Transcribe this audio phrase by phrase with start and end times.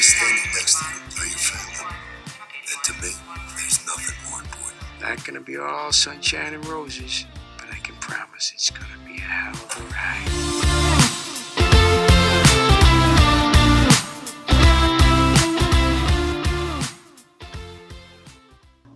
[0.00, 1.94] is standing next to you are your family.
[2.72, 3.12] And to me,
[3.54, 4.80] there's nothing more important.
[5.02, 7.26] Not gonna be all sunshine and roses,
[7.58, 10.24] but I can promise it's gonna be a hell of a ride.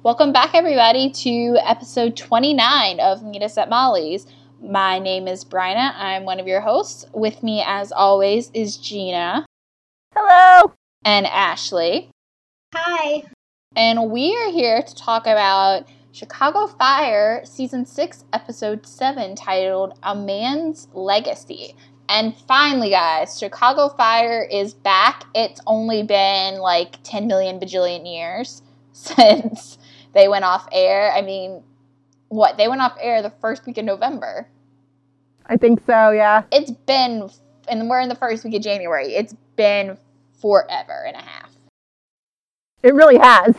[0.02, 4.26] Welcome back, everybody, to episode 29 of Meet Us at Molly's.
[4.58, 5.92] My name is Bryna.
[5.96, 7.04] I'm one of your hosts.
[7.12, 9.44] With me, as always, is Gina
[10.16, 10.72] Hello.
[11.04, 12.10] And Ashley.
[12.74, 13.24] Hi.
[13.76, 20.14] And we are here to talk about Chicago Fire Season 6, Episode 7, titled A
[20.14, 21.74] Man's Legacy.
[22.08, 25.24] And finally, guys, Chicago Fire is back.
[25.34, 28.62] It's only been like 10 million bajillion years
[28.92, 29.78] since
[30.12, 31.12] they went off air.
[31.12, 31.62] I mean,
[32.28, 32.56] what?
[32.56, 34.48] They went off air the first week of November.
[35.46, 36.44] I think so, yeah.
[36.52, 37.28] It's been,
[37.68, 39.14] and we're in the first week of January.
[39.14, 39.98] It's been
[40.44, 41.50] forever and a half.
[42.82, 43.56] It really has.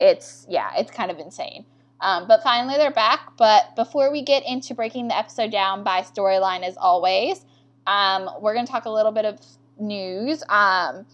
[0.00, 1.66] it's yeah, it's kind of insane.
[2.00, 3.36] Um, but finally, they're back.
[3.36, 7.44] But before we get into breaking the episode down by storyline, as always,
[7.86, 9.38] um, we're going to talk a little bit of
[9.78, 10.42] news.
[10.48, 11.04] Um,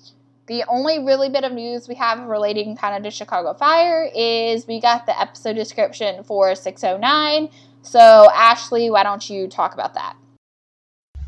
[0.46, 4.68] the only really bit of news we have relating kind of to Chicago Fire is
[4.68, 7.50] we got the episode description for 609.
[7.82, 10.16] So, Ashley, why don't you talk about that?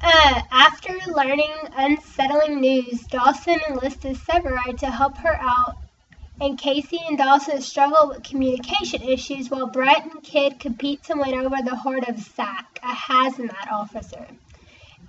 [0.01, 5.77] Uh, after learning unsettling news, Dawson enlisted Severide to help her out,
[6.41, 11.35] and Casey and Dawson struggle with communication issues while Brett and Kid compete to win
[11.35, 14.27] over the heart of Zach, a hazmat officer.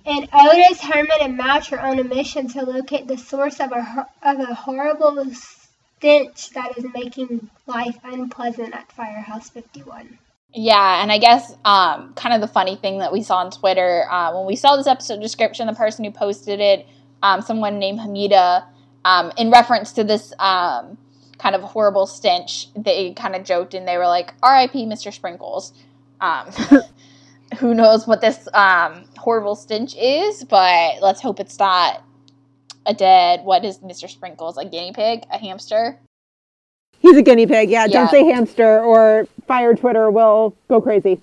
[0.04, 4.08] And Otis, Herman, and Mouch are on a mission to locate the source of a,
[4.22, 10.18] of a horrible stench that is making life unpleasant at Firehouse 51.
[10.52, 14.06] Yeah, and I guess um, kind of the funny thing that we saw on Twitter
[14.10, 16.86] uh, when we saw this episode description, the person who posted it,
[17.22, 18.64] um, someone named Hamida,
[19.04, 20.98] um, in reference to this um,
[21.38, 24.86] kind of horrible stench, they kind of joked and they were like, "R.I.P.
[24.86, 25.12] Mr.
[25.12, 25.72] Sprinkles."
[26.20, 26.50] Um,
[27.58, 30.44] who knows what this um, horrible stench is?
[30.44, 32.02] But let's hope it's not
[32.86, 33.44] a dead.
[33.44, 34.08] What is Mr.
[34.08, 34.58] Sprinkles?
[34.58, 35.24] A guinea pig?
[35.30, 35.98] A hamster?
[36.98, 37.86] He's a guinea pig, yeah.
[37.86, 37.92] Yeah.
[37.92, 41.20] Don't say hamster or fire Twitter will go crazy.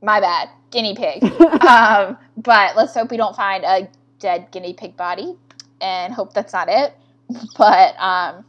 [0.00, 0.48] My bad.
[0.70, 1.24] Guinea pig.
[1.66, 3.88] um, but let's hope we don't find a
[4.20, 5.34] dead guinea pig body
[5.80, 6.94] and hope that's not it.
[7.58, 8.44] But um,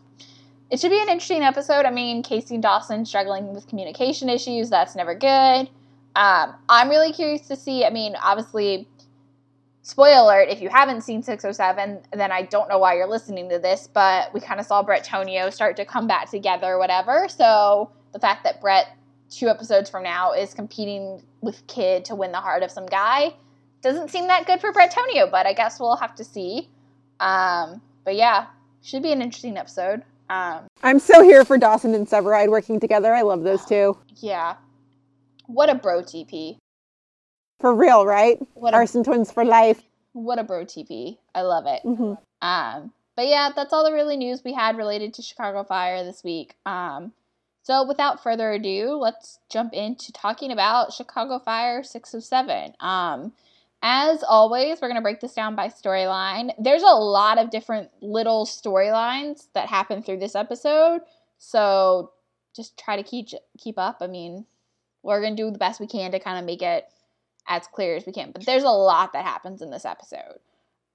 [0.70, 1.86] it should be an interesting episode.
[1.86, 4.70] I mean, Casey and Dawson struggling with communication issues.
[4.70, 5.70] That's never good.
[6.16, 7.86] Um, I'm really curious to see.
[7.86, 8.88] I mean, obviously,
[9.82, 13.58] spoiler alert, if you haven't seen 607, then I don't know why you're listening to
[13.58, 17.28] this, but we kind of saw Bretonio start to come back together or whatever.
[17.28, 18.88] So the fact that Brett,
[19.30, 23.34] two episodes from now, is competing with Kid to win the heart of some guy
[23.82, 26.70] doesn't seem that good for Bretonio, but I guess we'll have to see.
[27.20, 28.46] Um, but yeah,
[28.82, 30.04] should be an interesting episode.
[30.30, 33.14] Um, I'm so here for Dawson and Severide working together.
[33.14, 33.98] I love those two.
[34.22, 34.56] yeah.
[35.48, 36.58] What a bro TP.
[37.60, 38.40] For real, right?
[38.54, 39.82] What a, Arson twins for life.
[40.14, 41.18] what a bro TP.
[41.36, 41.82] I love it.
[41.84, 46.04] hmm Um, but yeah, that's all the really news we had related to Chicago Fire
[46.06, 46.56] this week.
[46.66, 47.12] Um,
[47.64, 52.74] so without further ado, let's jump into talking about Chicago Fire 607.
[52.82, 53.32] Um,
[53.82, 56.52] as always, we're going to break this down by storyline.
[56.60, 61.02] There's a lot of different little storylines that happen through this episode.
[61.38, 62.12] So
[62.54, 63.98] just try to keep keep up.
[64.02, 64.46] I mean,
[65.02, 66.86] we're going to do the best we can to kind of make it
[67.48, 68.32] as clear as we can.
[68.32, 70.40] But there's a lot that happens in this episode.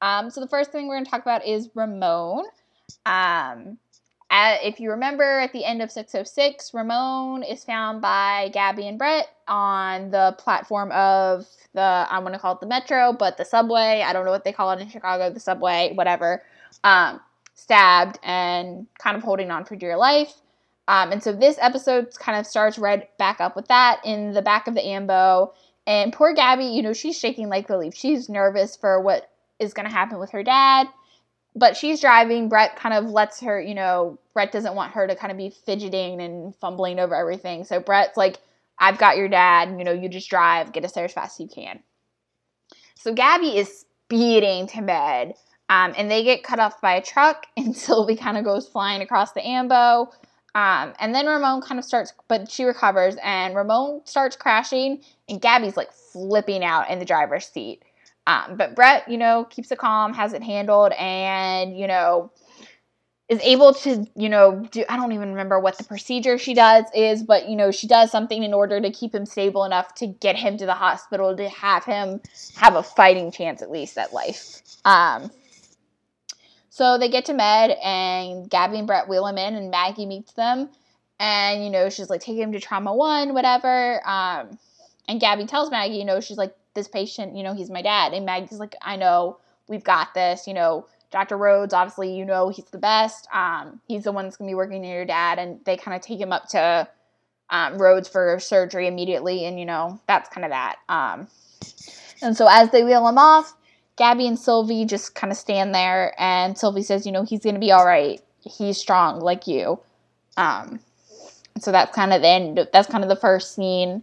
[0.02, 2.44] Um, so the first thing we're going to talk about is Ramon.
[3.06, 3.78] Um,
[4.30, 8.98] at, if you remember, at the end of 606, Ramon is found by Gabby and
[8.98, 13.44] Brett on the platform of the I want to call it the metro, but the
[13.44, 14.02] subway.
[14.04, 16.42] I don't know what they call it in Chicago, the subway, whatever.
[16.84, 17.20] Um,
[17.54, 20.34] stabbed and kind of holding on for dear life.
[20.88, 24.42] Um, and so this episode kind of starts right back up with that in the
[24.42, 25.52] back of the ambo.
[25.86, 27.94] And poor Gabby, you know, she's shaking like the leaf.
[27.94, 30.86] She's nervous for what is going to happen with her dad.
[31.58, 32.48] But she's driving.
[32.48, 35.50] Brett kind of lets her, you know, Brett doesn't want her to kind of be
[35.50, 37.64] fidgeting and fumbling over everything.
[37.64, 38.38] So Brett's like,
[38.78, 39.74] I've got your dad.
[39.76, 41.80] You know, you just drive, get us there as fast as you can.
[42.94, 45.34] So Gabby is speeding to Med.
[45.68, 49.02] Um, and they get cut off by a truck, and Sylvie kind of goes flying
[49.02, 50.10] across the ambo.
[50.54, 55.40] Um, and then Ramon kind of starts, but she recovers, and Ramon starts crashing, and
[55.40, 57.82] Gabby's like flipping out in the driver's seat.
[58.28, 62.30] Um, but Brett, you know, keeps it calm, has it handled, and, you know,
[63.28, 66.84] is able to, you know, do, I don't even remember what the procedure she does
[66.94, 70.06] is, but, you know, she does something in order to keep him stable enough to
[70.06, 72.20] get him to the hospital to have him
[72.56, 74.60] have a fighting chance at least at life.
[74.84, 75.30] Um,
[76.70, 80.32] So they get to Med, and Gabby and Brett wheel him in, and Maggie meets
[80.34, 80.68] them.
[81.18, 84.00] And, you know, she's like, taking him to trauma one, whatever.
[84.06, 84.58] Um,
[85.08, 88.12] and Gabby tells Maggie, you know, she's like, this patient, you know, he's my dad.
[88.12, 90.46] And Maggie's like, I know, we've got this.
[90.46, 91.36] You know, Dr.
[91.36, 93.26] Rhodes, obviously, you know, he's the best.
[93.34, 95.38] Um, he's the one that's going to be working near your dad.
[95.38, 96.88] And they kind of take him up to
[97.50, 99.46] um, Rhodes for surgery immediately.
[99.46, 100.76] And, you know, that's kind of that.
[100.88, 101.28] Um,
[102.22, 103.54] and so as they wheel him off,
[103.96, 106.14] Gabby and Sylvie just kind of stand there.
[106.18, 108.20] And Sylvie says, you know, he's going to be all right.
[108.40, 109.80] He's strong like you.
[110.36, 110.80] Um,
[111.58, 112.68] so that's kind of the end.
[112.72, 114.02] That's kind of the first scene,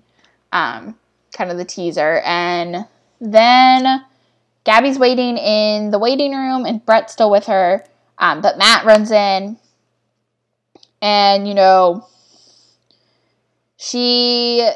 [0.51, 0.97] um,
[1.35, 2.21] kind of the teaser.
[2.25, 2.85] And
[3.19, 4.03] then
[4.63, 7.83] Gabby's waiting in the waiting room, and Brett's still with her.
[8.17, 9.57] Um, but Matt runs in,
[11.01, 12.07] and you know,
[13.77, 14.69] she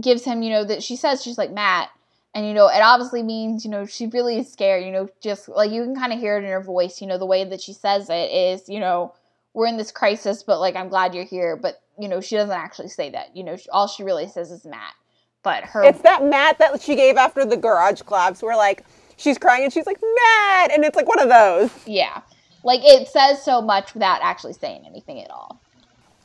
[0.00, 1.90] gives him, you know, that she says she's like Matt,
[2.34, 4.84] and you know, it obviously means, you know, she really is scared.
[4.84, 7.00] You know, just like you can kind of hear it in her voice.
[7.00, 9.14] You know, the way that she says it is, you know,
[9.54, 11.56] we're in this crisis, but like I'm glad you're here.
[11.56, 13.36] But you know, she doesn't actually say that.
[13.36, 14.94] You know, all she really says is Matt.
[15.42, 18.84] But her, It's that Matt that she gave after the garage collapse where like
[19.16, 20.72] she's crying and she's like, Matt!
[20.72, 21.70] And it's like one of those.
[21.86, 22.22] yeah,
[22.64, 25.60] like it says so much without actually saying anything at all.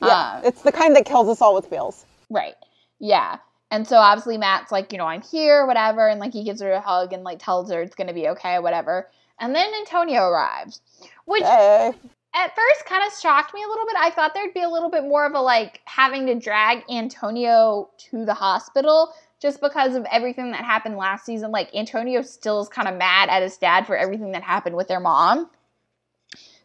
[0.01, 0.35] Yeah.
[0.35, 2.05] Um, it's the kind that kills us all with feels.
[2.29, 2.53] Right.
[2.99, 3.37] Yeah.
[3.71, 6.71] And so obviously Matt's like, you know, I'm here, whatever, and like he gives her
[6.71, 9.09] a hug and like tells her it's gonna be okay, whatever.
[9.39, 10.81] And then Antonio arrives,
[11.25, 11.93] which Hey.
[12.33, 13.95] At first kind of shocked me a little bit.
[13.97, 17.89] I thought there'd be a little bit more of a like having to drag Antonio
[18.09, 21.51] to the hospital just because of everything that happened last season.
[21.51, 24.87] Like Antonio still is kind of mad at his dad for everything that happened with
[24.87, 25.49] their mom.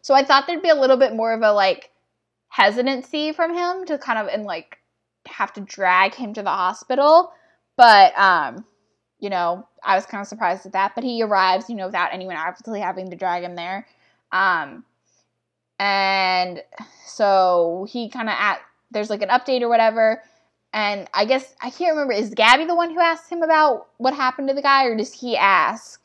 [0.01, 1.91] So I thought there'd be a little bit more of a like
[2.49, 4.79] hesitancy from him to kind of and like
[5.27, 7.31] have to drag him to the hospital.
[7.77, 8.65] But um,
[9.19, 10.93] you know, I was kind of surprised at that.
[10.95, 13.87] But he arrives, you know, without anyone obviously having to drag him there.
[14.31, 14.83] Um,
[15.83, 16.63] and
[17.05, 20.23] so he kind of at there's like an update or whatever.
[20.71, 22.13] And I guess I can't remember.
[22.13, 25.13] Is Gabby the one who asked him about what happened to the guy, or does
[25.13, 26.01] he ask?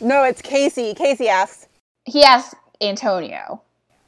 [0.00, 0.92] No, it's Casey.
[0.94, 1.66] Casey asks.
[2.04, 3.62] He asked Antonio.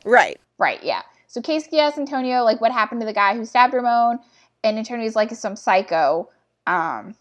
[0.05, 0.39] Right.
[0.59, 1.03] Right, yeah.
[1.27, 4.21] So Casey asks Antonio like what happened to the guy who stabbed Ramon,
[4.63, 6.29] and Antonio's like some psycho.
[6.67, 7.15] Um,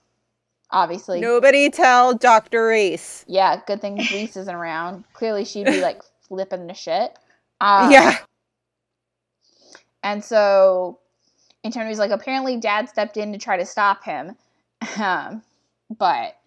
[0.70, 2.68] obviously, Nobody tell Dr.
[2.68, 3.24] Reese.
[3.28, 3.62] yeah.
[3.66, 5.06] Good thing Reese isn't around.
[5.14, 7.18] Clearly, she'd be like flipping the shit.
[7.64, 8.18] Um, yeah.
[10.04, 11.00] And so
[11.64, 14.36] Antonio's like, apparently dad stepped in to try to stop him.
[15.00, 15.42] Um,
[15.98, 16.38] but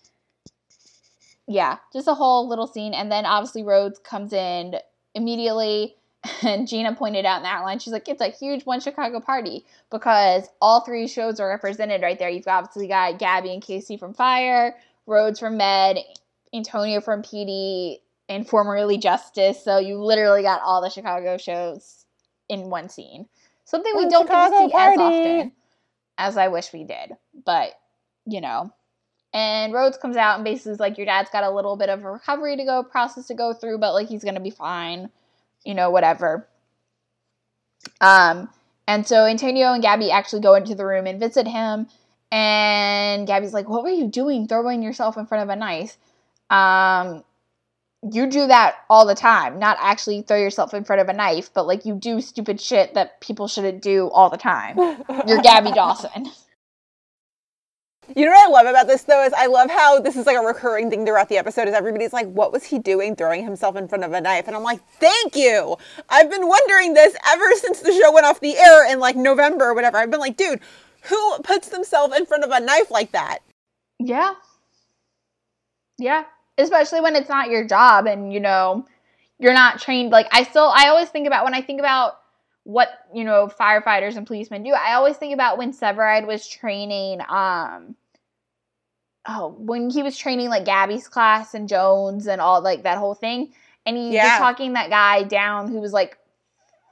[1.48, 2.92] yeah, just a whole little scene.
[2.92, 4.76] And then obviously Rhodes comes in
[5.14, 5.96] immediately.
[6.42, 9.64] And Gina pointed out in that line, she's like, it's a huge one Chicago party
[9.92, 12.28] because all three shows are represented right there.
[12.28, 14.74] You've obviously got Gabby and Casey from Fire,
[15.06, 15.98] Rhodes from Med,
[16.52, 19.62] Antonio from PD, and formerly Justice.
[19.62, 22.06] So you literally got all the Chicago shows
[22.49, 23.26] in one scene.
[23.64, 25.52] Something we One don't get to see as often
[26.19, 27.12] as I wish we did.
[27.44, 27.73] But,
[28.25, 28.73] you know.
[29.32, 32.05] And Rhodes comes out and basically is like, Your dad's got a little bit of
[32.05, 35.11] a recovery to go, process to go through, but like he's gonna be fine.
[35.64, 36.49] You know, whatever.
[38.00, 38.49] Um,
[38.87, 41.88] and so Antonio and Gabby actually go into the room and visit him.
[42.31, 45.99] And Gabby's like, What were you doing throwing yourself in front of a knife?
[46.49, 47.25] Um,
[48.12, 49.58] you do that all the time.
[49.58, 52.94] Not actually throw yourself in front of a knife, but like you do stupid shit
[52.94, 54.76] that people shouldn't do all the time.
[55.26, 56.26] You're Gabby Dawson.
[58.14, 60.36] You know what I love about this though is I love how this is like
[60.36, 63.75] a recurring thing throughout the episode is everybody's like, what was he doing throwing himself
[63.75, 64.46] in front of a knife?
[64.46, 65.76] And I'm like, thank you.
[66.08, 69.66] I've been wondering this ever since the show went off the air in like November
[69.66, 69.96] or whatever.
[69.96, 70.60] I've been like, dude,
[71.02, 73.40] who puts themselves in front of a knife like that?
[73.98, 74.34] Yeah.
[75.98, 76.25] Yeah.
[76.58, 78.86] Especially when it's not your job and, you know,
[79.38, 80.10] you're not trained.
[80.10, 82.18] Like, I still, I always think about when I think about
[82.64, 87.20] what, you know, firefighters and policemen do, I always think about when Severide was training,
[87.28, 87.94] um,
[89.28, 93.14] oh, when he was training like Gabby's class and Jones and all like that whole
[93.14, 93.52] thing.
[93.84, 94.25] And he Yeah.
[94.25, 96.18] was talking that guy down who was like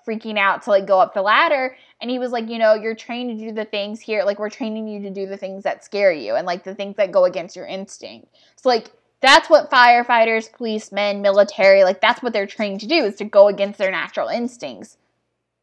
[0.06, 2.94] freaking out to like go up the ladder and he was like you know you're
[2.94, 5.82] trained to do the things here like we're training you to do the things that
[5.82, 8.92] scare you and like the things that go against your instinct so like
[9.24, 13.48] that's what firefighters policemen military like that's what they're trained to do is to go
[13.48, 14.96] against their natural instincts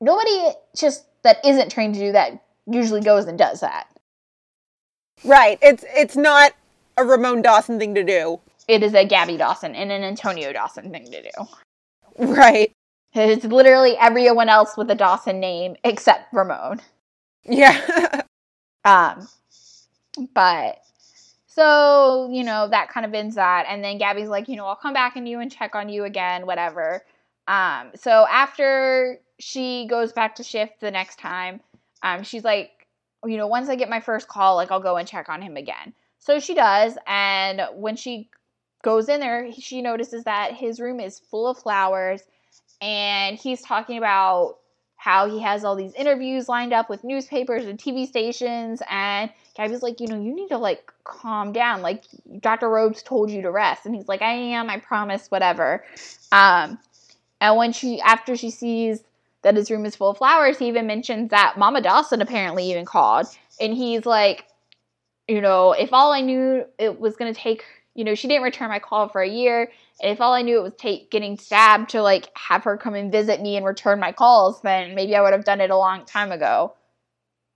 [0.01, 3.87] nobody just that isn't trained to do that usually goes and does that
[5.23, 5.59] Right.
[5.61, 6.53] It's it's not
[6.97, 8.39] a Ramon Dawson thing to do.
[8.67, 11.29] it is a gabby dawson and an antonio dawson thing to do
[12.17, 12.71] Right.
[13.13, 16.81] it's literally everyone else with a dawson name except ramon
[17.45, 18.21] Yeah.
[18.83, 19.27] Um,
[20.33, 20.79] but
[21.53, 24.75] so you know that kind of ends that, and then Gabby's like, you know, I'll
[24.75, 27.03] come back and you and check on you again, whatever.
[27.47, 31.59] Um, so after she goes back to shift the next time,
[32.03, 32.87] um, she's like,
[33.25, 35.57] you know, once I get my first call, like I'll go and check on him
[35.57, 35.93] again.
[36.19, 38.29] So she does, and when she
[38.83, 42.21] goes in there, she notices that his room is full of flowers,
[42.79, 44.57] and he's talking about
[45.01, 48.83] how he has all these interviews lined up with newspapers and TV stations.
[48.87, 51.81] And Gabby's like, you know, you need to like calm down.
[51.81, 52.03] Like
[52.39, 52.69] Dr.
[52.69, 53.87] Rhodes told you to rest.
[53.87, 55.83] And he's like, I am, I promise, whatever.
[56.31, 56.77] Um,
[57.39, 59.03] and when she, after she sees
[59.41, 62.85] that his room is full of flowers, he even mentions that Mama Dawson apparently even
[62.85, 63.25] called.
[63.59, 64.45] And he's like,
[65.27, 68.43] you know, if all I knew it was going to take, you know, she didn't
[68.43, 69.69] return my call for a year
[70.01, 72.93] And if all I knew it was take getting stabbed to like have her come
[72.95, 75.77] and visit me and return my calls, then maybe I would have done it a
[75.77, 76.73] long time ago.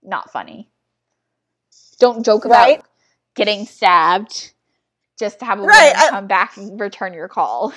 [0.02, 0.68] Not funny.
[1.98, 2.82] Don't joke about Right.
[3.34, 4.52] getting stabbed
[5.18, 7.72] just to have a Right, woman I- come back and return your call.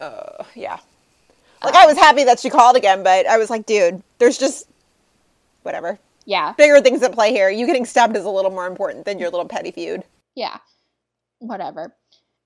[0.00, 0.78] Uh, yeah.
[1.62, 4.66] Like I was happy that she called again, but I was like, dude, there's just
[5.62, 5.98] whatever.
[6.24, 7.48] Yeah, Bigger things at play here.
[7.50, 10.04] You getting stabbed is a little more important than your little petty feud.
[10.34, 10.58] yeah,
[11.38, 11.94] whatever.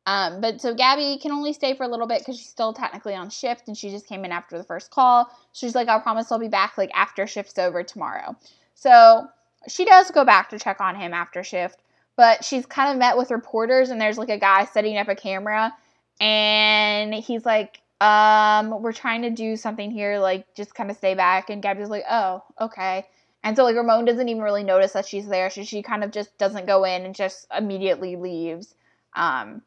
[0.05, 3.15] Um, but so Gabby can only stay for a little bit because she's still technically
[3.15, 5.31] on shift and she just came in after the first call.
[5.53, 8.37] She's like, I promise I'll be back like after shift's over tomorrow.
[8.75, 9.29] So
[9.69, 11.79] she does go back to check on him after shift,
[12.17, 15.15] but she's kind of met with reporters and there's like a guy setting up a
[15.15, 15.73] camera
[16.21, 21.15] and he's like, um, we're trying to do something here, like just kind of stay
[21.15, 21.49] back.
[21.49, 23.07] And Gabby's like, oh, okay.
[23.45, 26.11] And so like Ramon doesn't even really notice that she's there, so she kind of
[26.11, 28.75] just doesn't go in and just immediately leaves.
[29.15, 29.63] Um,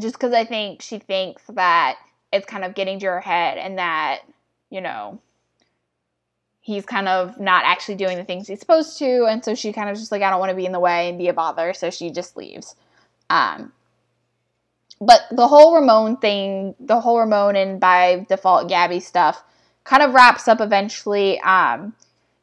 [0.00, 1.96] just because I think she thinks that
[2.32, 4.20] it's kind of getting to her head and that,
[4.70, 5.20] you know,
[6.60, 9.24] he's kind of not actually doing the things he's supposed to.
[9.24, 11.08] And so she kind of just like, I don't want to be in the way
[11.08, 11.72] and be a bother.
[11.72, 12.76] So she just leaves.
[13.30, 13.72] Um,
[15.00, 19.42] but the whole Ramon thing, the whole Ramon and by default Gabby stuff
[19.84, 21.40] kind of wraps up eventually.
[21.40, 21.94] Um,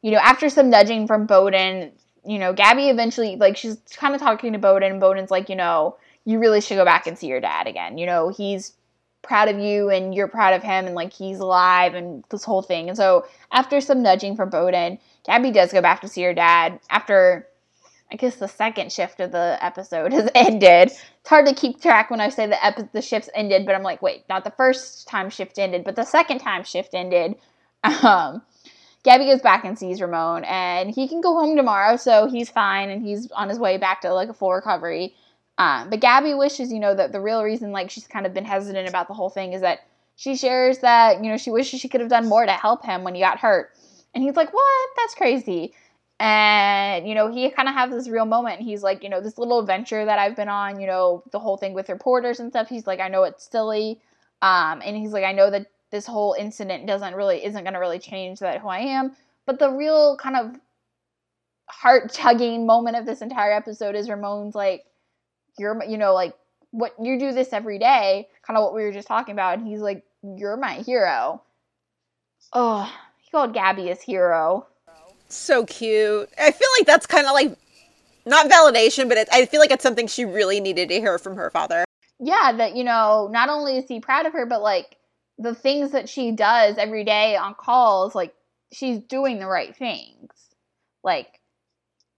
[0.02, 1.92] you know, after some nudging from Bowden,
[2.26, 5.56] you know, Gabby eventually, like, she's kind of talking to Bowden, and Bowden's like, you
[5.56, 7.98] know, you really should go back and see your dad again.
[7.98, 8.72] You know, he's
[9.22, 12.62] proud of you and you're proud of him and like he's alive and this whole
[12.62, 12.88] thing.
[12.88, 16.78] And so after some nudging from Bowden, Gabby does go back to see her dad
[16.90, 17.46] after
[18.10, 20.90] I guess the second shift of the episode has ended.
[20.90, 23.82] It's hard to keep track when I say the epi- the shifts ended, but I'm
[23.82, 27.34] like, wait, not the first time shift ended, but the second time shift ended.
[28.02, 28.42] Um,
[29.06, 32.90] Gabby goes back and sees Ramon, and he can go home tomorrow, so he's fine
[32.90, 35.14] and he's on his way back to like a full recovery.
[35.58, 38.44] Um, but Gabby wishes, you know, that the real reason like she's kind of been
[38.44, 39.86] hesitant about the whole thing is that
[40.16, 43.04] she shares that you know she wishes she could have done more to help him
[43.04, 43.72] when he got hurt,
[44.12, 44.88] and he's like, what?
[44.96, 45.72] That's crazy.
[46.18, 48.60] And you know he kind of has this real moment.
[48.60, 51.56] He's like, you know, this little adventure that I've been on, you know, the whole
[51.56, 52.68] thing with reporters and stuff.
[52.68, 54.00] He's like, I know it's silly,
[54.42, 57.80] um, and he's like, I know that this whole incident doesn't really isn't going to
[57.80, 59.16] really change that who I am.
[59.46, 60.60] But the real kind of
[61.68, 64.84] heart tugging moment of this entire episode is Ramon's like,
[65.58, 66.34] you're, you know, like
[66.70, 69.58] what you do this every day, kind of what we were just talking about.
[69.58, 71.42] And he's like, you're my hero.
[72.52, 74.66] Oh, he called Gabby his hero.
[75.28, 76.28] So cute.
[76.38, 77.56] I feel like that's kind of like
[78.26, 81.36] not validation, but it, I feel like it's something she really needed to hear from
[81.36, 81.84] her father.
[82.18, 84.95] yeah, that you know, not only is he proud of her, but like
[85.38, 88.34] the things that she does every day on calls, like
[88.72, 90.30] she's doing the right things.
[91.02, 91.40] Like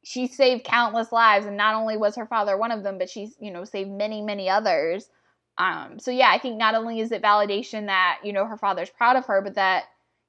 [0.04, 3.34] she saved countless lives, and not only was her father one of them, but she's
[3.40, 5.08] you know saved many many others.
[5.58, 8.90] Um, so yeah, I think not only is it validation that you know her father's
[8.90, 9.84] proud of her, but that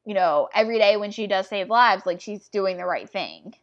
[0.06, 3.54] you know every day when she does save lives, like she's doing the right thing.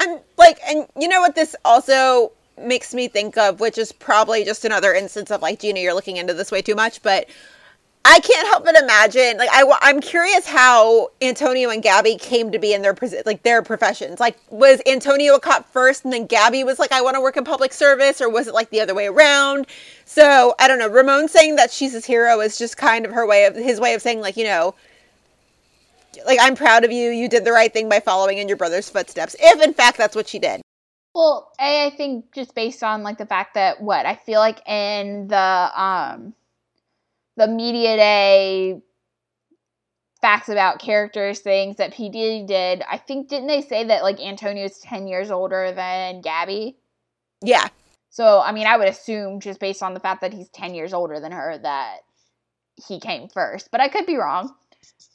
[0.00, 4.44] I'm like, and you know what this also makes me think of, which is probably
[4.44, 7.28] just another instance of like, Gina, you're looking into this way too much, but
[8.10, 12.58] I can't help but imagine, like, I, I'm curious how Antonio and Gabby came to
[12.58, 12.96] be in their
[13.26, 14.18] like their professions.
[14.18, 17.36] Like, was Antonio a cop first, and then Gabby was like, I want to work
[17.36, 19.66] in public service, or was it like the other way around?
[20.06, 20.88] So I don't know.
[20.88, 23.92] Ramon saying that she's his hero is just kind of her way of his way
[23.92, 24.74] of saying, like, you know,
[26.24, 27.10] like I'm proud of you.
[27.10, 29.36] You did the right thing by following in your brother's footsteps.
[29.38, 30.62] If in fact that's what she did.
[31.14, 34.66] Well, A, I think just based on like the fact that what I feel like
[34.66, 36.32] in the um
[37.38, 38.82] the media day
[40.20, 44.78] facts about characters things that PD did, I think didn't they say that like Antonio's
[44.78, 46.76] ten years older than Gabby?
[47.40, 47.68] Yeah.
[48.10, 50.92] So I mean I would assume just based on the fact that he's ten years
[50.92, 51.98] older than her that
[52.86, 53.70] he came first.
[53.70, 54.52] But I could be wrong.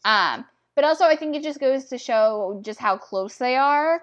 [0.06, 4.02] Um but also I think it just goes to show just how close they are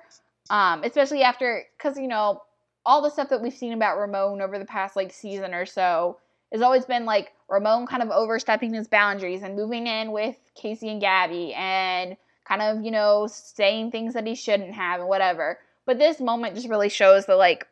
[0.51, 2.43] um, especially after because you know
[2.85, 6.19] all the stuff that we've seen about Ramon over the past like season or so
[6.53, 10.89] has always been like Ramon kind of overstepping his boundaries and moving in with Casey
[10.89, 15.59] and Gabby and kind of, you know, saying things that he shouldn't have and whatever.
[15.87, 17.67] But this moment just really shows that like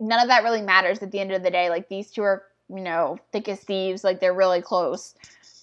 [0.00, 1.70] none of that really matters at the end of the day.
[1.70, 5.14] Like these two are, you know, thick as thieves, like they're really close.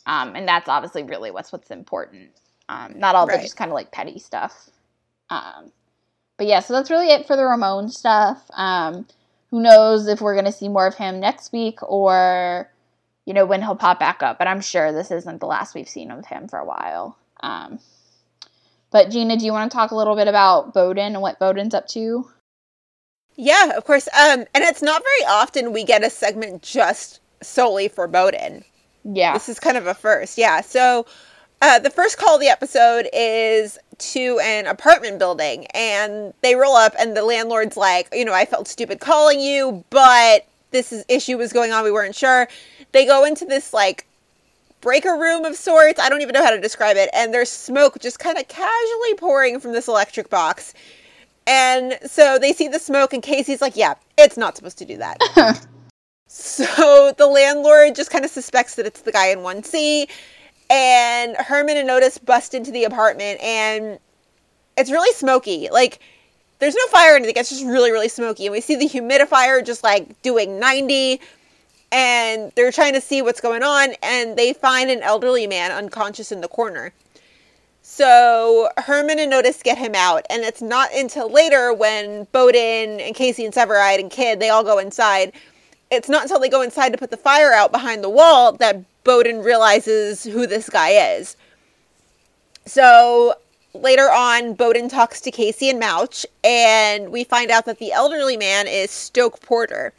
[0.08, 2.30] Um, and that's obviously really what's what's important.
[2.70, 3.38] Um, not all Right.
[3.38, 4.70] the just kind of like petty stuff.
[5.30, 5.72] Um,
[6.38, 8.44] but yeah, so that's really it for the Ramon stuff.
[8.54, 9.08] Um,
[9.56, 12.70] who knows if we're going to see more of him next week or,
[13.24, 14.38] you know, when he'll pop back up.
[14.38, 17.18] But I'm sure this isn't the last we've seen of him for a while.
[17.40, 17.80] Um,
[18.92, 21.74] but Gina, do you want to talk a little bit about Bowden and what Bowden's
[21.74, 22.30] up to?
[23.38, 24.10] Yeah, of course.
[24.10, 28.66] Um, and it's not very often we get a segment just solely for Bowden.
[29.06, 29.32] Yeah.
[29.32, 30.38] This is kind of a first.
[30.38, 30.60] Yeah.
[30.60, 31.06] So
[31.62, 36.76] uh, the first call of the episode is to an apartment building, and they roll
[36.76, 41.06] up, and the landlord's like, you know, I felt stupid calling you, but this is,
[41.08, 41.84] issue was going on.
[41.84, 42.48] We weren't sure.
[42.92, 44.06] They go into this like
[44.82, 46.00] breaker room of sorts.
[46.00, 47.10] I don't even know how to describe it.
[47.14, 50.74] And there's smoke just kind of casually pouring from this electric box.
[51.48, 54.98] And so they see the smoke, and Casey's like, yeah, it's not supposed to do
[54.98, 55.18] that.
[56.28, 60.10] so the landlord just kind of suspects that it's the guy in 1C.
[60.70, 64.00] And Herman and Otis bust into the apartment, and
[64.78, 65.70] it's really smoky.
[65.72, 66.00] Like,
[66.60, 67.36] there's no fire or anything.
[67.38, 68.46] It's just really, really smoky.
[68.46, 71.20] And we see the humidifier just like doing 90
[71.92, 76.32] and they're trying to see what's going on and they find an elderly man unconscious
[76.32, 76.92] in the corner.
[77.82, 83.14] So Herman and Otis get him out, and it's not until later when Bowden and
[83.14, 85.32] Casey and Severide and Kid they all go inside.
[85.92, 88.84] It's not until they go inside to put the fire out behind the wall that
[89.06, 91.38] Bowden realizes who this guy is.
[92.66, 93.36] So
[93.74, 98.36] later on, Bowden talks to Casey and Mouch, and we find out that the elderly
[98.36, 99.94] man is Stoke Porter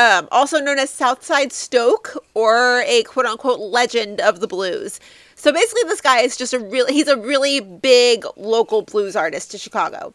[0.00, 4.98] um, also known as Southside Stoke or a quote unquote legend of the blues.
[5.34, 9.50] So basically, this guy is just a really, he's a really big local blues artist
[9.50, 10.14] to Chicago.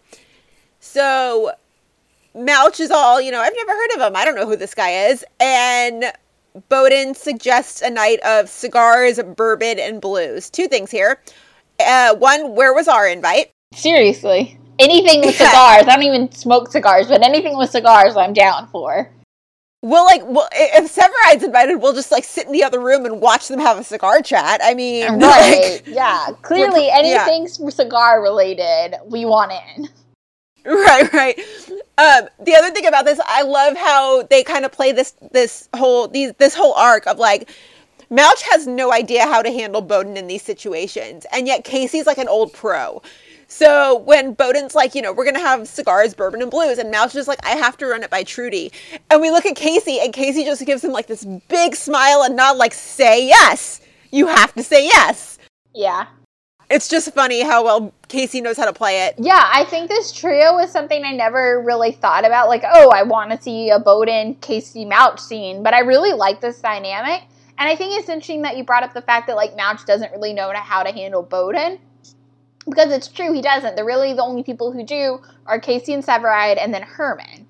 [0.80, 1.52] So
[2.34, 4.16] Mouch is all, you know, I've never heard of him.
[4.16, 5.24] I don't know who this guy is.
[5.40, 6.12] And
[6.70, 10.50] Bowden suggests a night of cigars, bourbon, and blues.
[10.50, 11.20] Two things here.
[11.80, 13.52] Uh, one, where was our invite?
[13.74, 14.58] Seriously.
[14.80, 15.50] Anything with Yeah.
[15.50, 15.84] cigars.
[15.88, 19.12] I don't even smoke cigars, but anything with cigars I'm down for.
[19.82, 23.22] We'll like, well, if Severide's invited, we'll just like sit in the other room and
[23.22, 24.60] watch them have a cigar chat.
[24.64, 25.82] I mean, Right.
[25.86, 26.30] like- yeah.
[26.42, 26.98] Clearly yeah.
[26.98, 29.88] anything cigar related, we want in.
[30.76, 31.40] Right, right.
[31.98, 35.70] Um, the other thing about this, I love how they kind of play this this
[35.76, 37.50] whole these this whole arc of like
[38.10, 42.18] Mouch has no idea how to handle Bowden in these situations, and yet Casey's like
[42.18, 43.02] an old pro.
[43.48, 47.16] So when Bowden's like, you know, we're gonna have cigars, bourbon, and blues, and Mouch
[47.16, 48.72] is like, I have to run it by Trudy,
[49.12, 52.36] and we look at Casey, and Casey just gives him like this big smile and
[52.36, 53.82] nod, like, say yes.
[54.12, 55.38] You have to say yes.
[55.76, 56.08] Yeah.
[56.70, 59.16] It's just funny how well Casey knows how to play it.
[59.18, 62.48] Yeah, I think this trio was something I never really thought about.
[62.48, 66.42] Like, oh, I want to see a Bowden Casey Mouch scene, but I really like
[66.42, 67.24] this dynamic.
[67.58, 70.12] And I think it's interesting that you brought up the fact that like Mouch doesn't
[70.12, 71.80] really know how to handle Bowden.
[72.68, 73.76] Because it's true, he doesn't.
[73.76, 77.46] They're really the only people who do are Casey and Severide and then Herman.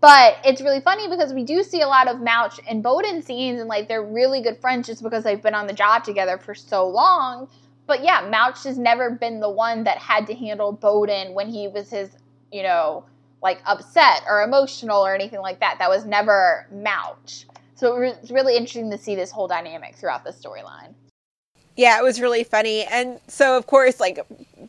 [0.00, 3.60] But it's really funny because we do see a lot of Mouch and Bowden scenes,
[3.60, 6.54] and like they're really good friends just because they've been on the job together for
[6.54, 7.48] so long.
[7.86, 11.68] But yeah, Mouch has never been the one that had to handle Bowden when he
[11.68, 12.10] was his,
[12.52, 13.04] you know,
[13.42, 15.76] like upset or emotional or anything like that.
[15.78, 17.46] That was never Mouch.
[17.74, 20.94] So it it's really interesting to see this whole dynamic throughout the storyline.
[21.76, 22.84] Yeah, it was really funny.
[22.84, 24.20] And so, of course, like,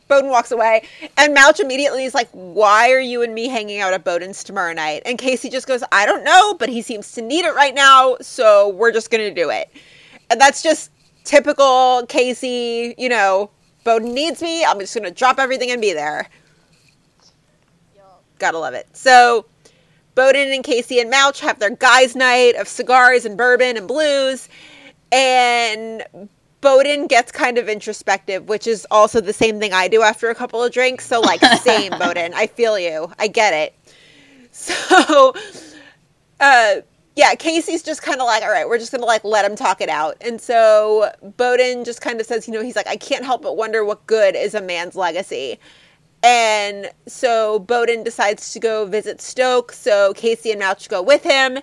[0.07, 3.93] Bowden walks away, and Mouch immediately is like, Why are you and me hanging out
[3.93, 5.01] at Bowden's tomorrow night?
[5.05, 8.15] And Casey just goes, I don't know, but he seems to need it right now,
[8.21, 9.69] so we're just going to do it.
[10.29, 10.91] And that's just
[11.23, 13.49] typical Casey, you know,
[13.83, 16.29] Bowden needs me, I'm just going to drop everything and be there.
[18.39, 18.87] Gotta love it.
[18.93, 19.45] So,
[20.15, 24.49] Bowden and Casey and Mouch have their guys' night of cigars and bourbon and blues.
[25.11, 26.03] And
[26.61, 30.35] Bowden gets kind of introspective, which is also the same thing I do after a
[30.35, 31.05] couple of drinks.
[31.05, 32.33] So, like, same, Bowden.
[32.33, 33.11] I feel you.
[33.19, 33.75] I get it.
[34.51, 35.33] So,
[36.39, 36.75] uh,
[37.15, 39.81] yeah, Casey's just kind of like, all right, we're just gonna like let him talk
[39.81, 40.17] it out.
[40.21, 43.57] And so Bowden just kind of says, you know, he's like, I can't help but
[43.57, 45.59] wonder what good is a man's legacy.
[46.23, 49.73] And so Bowden decides to go visit Stoke.
[49.73, 51.59] So Casey and Mouch go with him.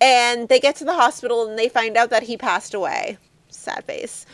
[0.00, 3.18] And they get to the hospital and they find out that he passed away.
[3.50, 4.26] Sad face.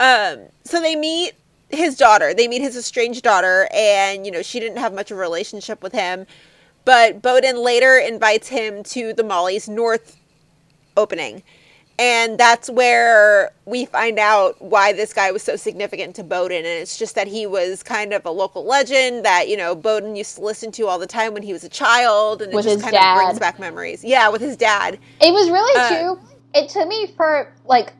[0.00, 1.34] Um, so they meet
[1.70, 2.32] his daughter.
[2.34, 5.82] They meet his estranged daughter, and you know, she didn't have much of a relationship
[5.82, 6.26] with him.
[6.88, 10.16] But Bowden later invites him to the Molly's North
[10.96, 11.42] opening.
[11.98, 16.56] And that's where we find out why this guy was so significant to Bowden.
[16.56, 20.16] And it's just that he was kind of a local legend that, you know, Bowden
[20.16, 22.40] used to listen to all the time when he was a child.
[22.40, 23.18] And With it just kind dad.
[23.18, 24.02] of brings back memories.
[24.02, 24.98] Yeah, with his dad.
[25.20, 26.20] It was really Uh, too.
[26.54, 27.92] It took me for like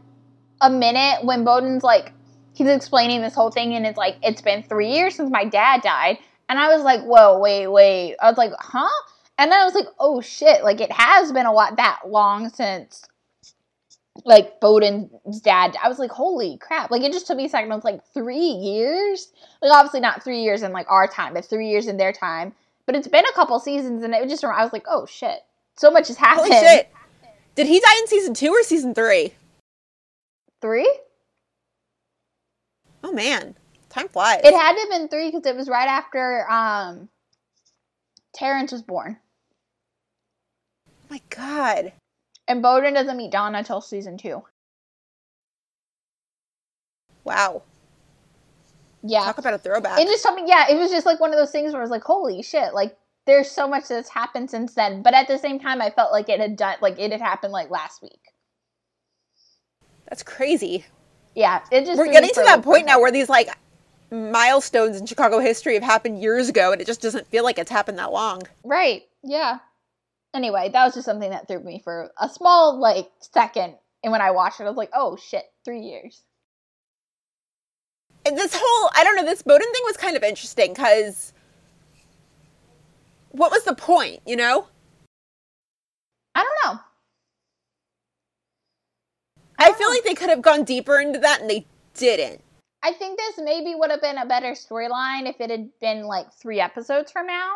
[0.63, 2.15] a minute when Bowden's like
[2.55, 5.83] he's explaining this whole thing, and it's like it's been three years since my dad
[5.83, 6.17] died,
[6.49, 8.17] and I was like, whoa, wait, wait.
[8.21, 8.89] I was like, huh?
[9.39, 10.65] And then I was like, oh shit!
[10.65, 13.05] Like it has been a lot that long since
[14.25, 15.77] like Bowden's dad.
[15.83, 16.91] I was like, holy crap!
[16.91, 17.71] Like it just took me a second.
[17.71, 19.33] I was like, three years?
[19.63, 22.53] Like obviously not three years in like our time, but three years in their time.
[22.87, 25.41] But it's been a couple seasons, and it just I was like, oh shit!
[25.77, 26.53] So much has happened.
[26.53, 26.91] Holy shit.
[27.55, 29.35] Did he die in season two or season three?
[30.61, 30.93] Three?
[33.03, 33.57] Oh, man.
[33.89, 34.41] Time flies.
[34.45, 37.09] It had to have been three because it was right after um
[38.35, 39.19] Terrence was born.
[40.89, 41.93] oh, my God.
[42.47, 44.43] And Bowden doesn't meet Donna until season two.
[47.25, 47.63] Wow.
[49.03, 49.25] Yeah.
[49.25, 50.01] Talk about a throwback.
[50.01, 51.85] It just told me, yeah, it was just like one of those things where I
[51.85, 52.97] was like, holy shit, like
[53.27, 55.03] there's so much that's happened since then.
[55.03, 57.53] But at the same time, I felt like it had done, like it had happened
[57.53, 58.33] like last week.
[60.09, 60.87] That's crazy.
[61.35, 63.51] Yeah, it just We're getting to that point now where these like
[64.11, 67.71] milestones in Chicago history have happened years ago and it just doesn't feel like it's
[67.71, 68.43] happened that long.
[68.65, 69.03] Right.
[69.23, 69.59] Yeah.
[70.35, 73.75] Anyway, that was just something that threw me for a small like second.
[74.03, 76.23] And when I watched it, I was like, oh shit, three years.
[78.25, 81.33] And this whole, I don't know, this Bowden thing was kind of interesting because
[83.31, 84.67] what was the point, you know?
[86.35, 86.81] I don't know.
[89.59, 92.43] I feel like they could have gone deeper into that and they didn't.
[92.83, 96.33] I think this maybe would have been a better storyline if it had been like
[96.33, 97.51] three episodes from now.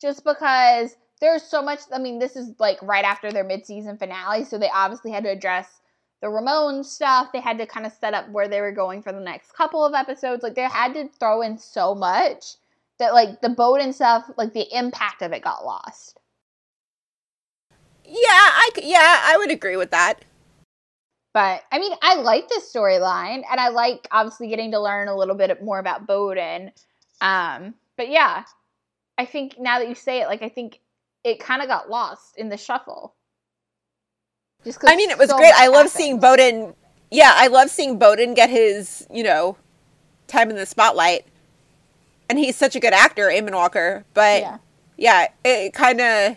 [0.00, 1.80] Just because there's so much.
[1.92, 5.24] I mean, this is like right after their mid season finale, so they obviously had
[5.24, 5.80] to address
[6.20, 7.32] the Ramon stuff.
[7.32, 9.84] They had to kind of set up where they were going for the next couple
[9.84, 10.42] of episodes.
[10.42, 12.56] Like, they had to throw in so much
[12.98, 16.18] that, like, the Bowden stuff, like, the impact of it got lost.
[18.04, 20.24] Yeah, I yeah, I would agree with that.
[21.34, 25.16] But I mean, I like this storyline, and I like obviously getting to learn a
[25.16, 26.70] little bit more about Bowden.
[27.20, 28.44] Um, but yeah,
[29.18, 30.80] I think now that you say it, like I think
[31.24, 33.14] it kind of got lost in the shuffle.
[34.64, 35.52] Just I mean, it was so great.
[35.54, 35.90] I love happened.
[35.90, 36.74] seeing Bowden.
[37.10, 39.56] Yeah, I love seeing Bowden get his, you know,
[40.26, 41.26] time in the spotlight.
[42.30, 44.04] And he's such a good actor, Eamonn Walker.
[44.14, 44.58] But Yeah,
[44.96, 46.36] yeah, it kind of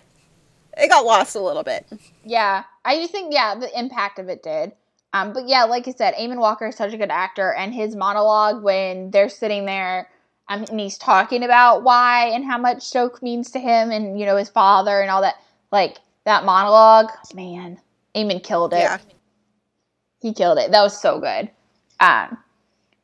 [0.78, 1.86] it got lost a little bit.
[2.26, 2.64] yeah.
[2.84, 4.74] I just think yeah, the impact of it did.
[5.14, 7.96] Um, but yeah, like I said, Eamonn Walker is such a good actor, and his
[7.96, 10.10] monologue when they're sitting there,
[10.50, 14.26] um, and he's talking about why and how much Stoke means to him, and you
[14.26, 15.36] know his father and all that,
[15.72, 17.80] like that monologue, man,
[18.16, 18.80] Eamon killed it.
[18.80, 18.98] Yeah.
[20.22, 20.72] he killed it.
[20.72, 21.50] That was so good.
[22.00, 22.38] Um,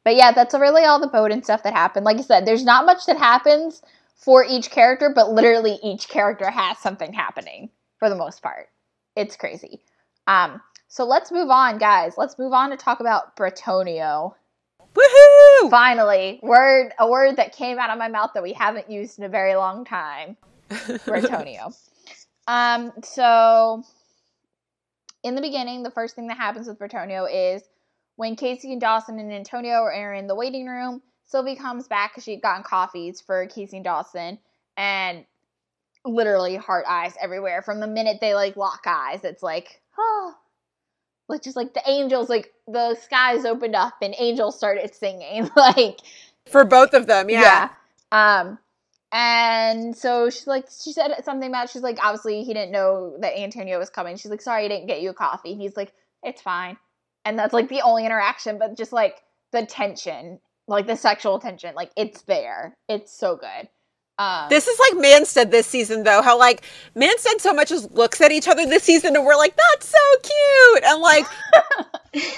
[0.03, 2.05] but yeah, that's really all the Bowden stuff that happened.
[2.05, 3.83] Like I said, there's not much that happens
[4.15, 8.69] for each character, but literally each character has something happening for the most part.
[9.15, 9.81] It's crazy.
[10.27, 10.61] Um,
[10.93, 12.13] so let's move on, guys.
[12.17, 14.35] Let's move on to talk about Bretonio.
[14.93, 15.71] Woohoo!
[15.71, 19.25] Finally, word a word that came out of my mouth that we haven't used in
[19.25, 20.37] a very long time.
[20.69, 21.73] Bretonio.
[22.47, 23.81] Um, so
[25.23, 27.63] in the beginning, the first thing that happens with Bretonio is
[28.17, 32.23] when Casey and Dawson and Antonio are in the waiting room, Sylvie comes back because
[32.23, 34.37] she'd gotten coffees for Casey and Dawson,
[34.77, 35.25] and
[36.05, 37.63] literally heart eyes everywhere.
[37.63, 40.35] From the minute they like lock eyes, it's like, oh,
[41.29, 45.99] like just like the angels, like the skies opened up and angels started singing, like
[46.47, 47.69] For both of them, yeah.
[48.11, 48.39] yeah.
[48.39, 48.59] Um,
[49.11, 53.37] and so she's like, she said something about, she's like, obviously he didn't know that
[53.39, 54.17] Antonio was coming.
[54.17, 55.55] She's like, sorry, I didn't get you a coffee.
[55.55, 56.77] He's like, it's fine.
[57.25, 61.75] And that's like the only interaction, but just like the tension, like the sexual tension,
[61.75, 62.75] like it's there.
[62.89, 63.69] It's so good.
[64.19, 66.21] Um, This is like Manstead this season, though.
[66.21, 66.63] How like
[66.95, 69.97] Manstead so much as looks at each other this season, and we're like, "That's so
[70.21, 70.35] cute,"
[70.93, 71.25] and like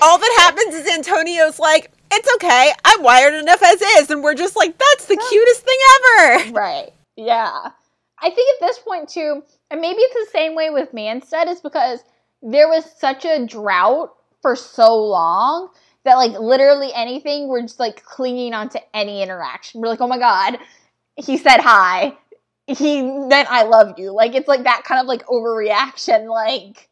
[0.01, 4.35] all that happens is Antonio's like, "It's okay, I'm wired enough as is," and we're
[4.35, 6.93] just like, "That's the cutest thing ever." Right.
[7.15, 7.69] Yeah.
[8.19, 11.61] I think at this point too, and maybe it's the same way with Manstead, is
[11.61, 12.03] because
[12.41, 15.69] there was such a drought for so long
[16.05, 19.81] that like literally anything we're just like clinging onto any interaction.
[19.81, 20.59] We're like, oh my god,
[21.15, 22.15] he said hi.
[22.67, 24.11] He meant I love you.
[24.11, 26.29] Like it's like that kind of like overreaction.
[26.29, 26.89] Like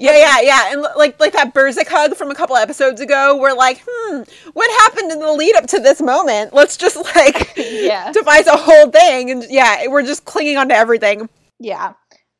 [0.00, 3.36] Yeah, yeah, yeah, and like like that Burzek hug from a couple episodes ago.
[3.38, 4.22] We're like, "Hmm,
[4.54, 6.54] what happened in the lead up to this moment?
[6.54, 8.10] Let's just like Yeah.
[8.12, 11.28] devise a whole thing." And yeah, we're just clinging onto everything.
[11.58, 11.92] Yeah.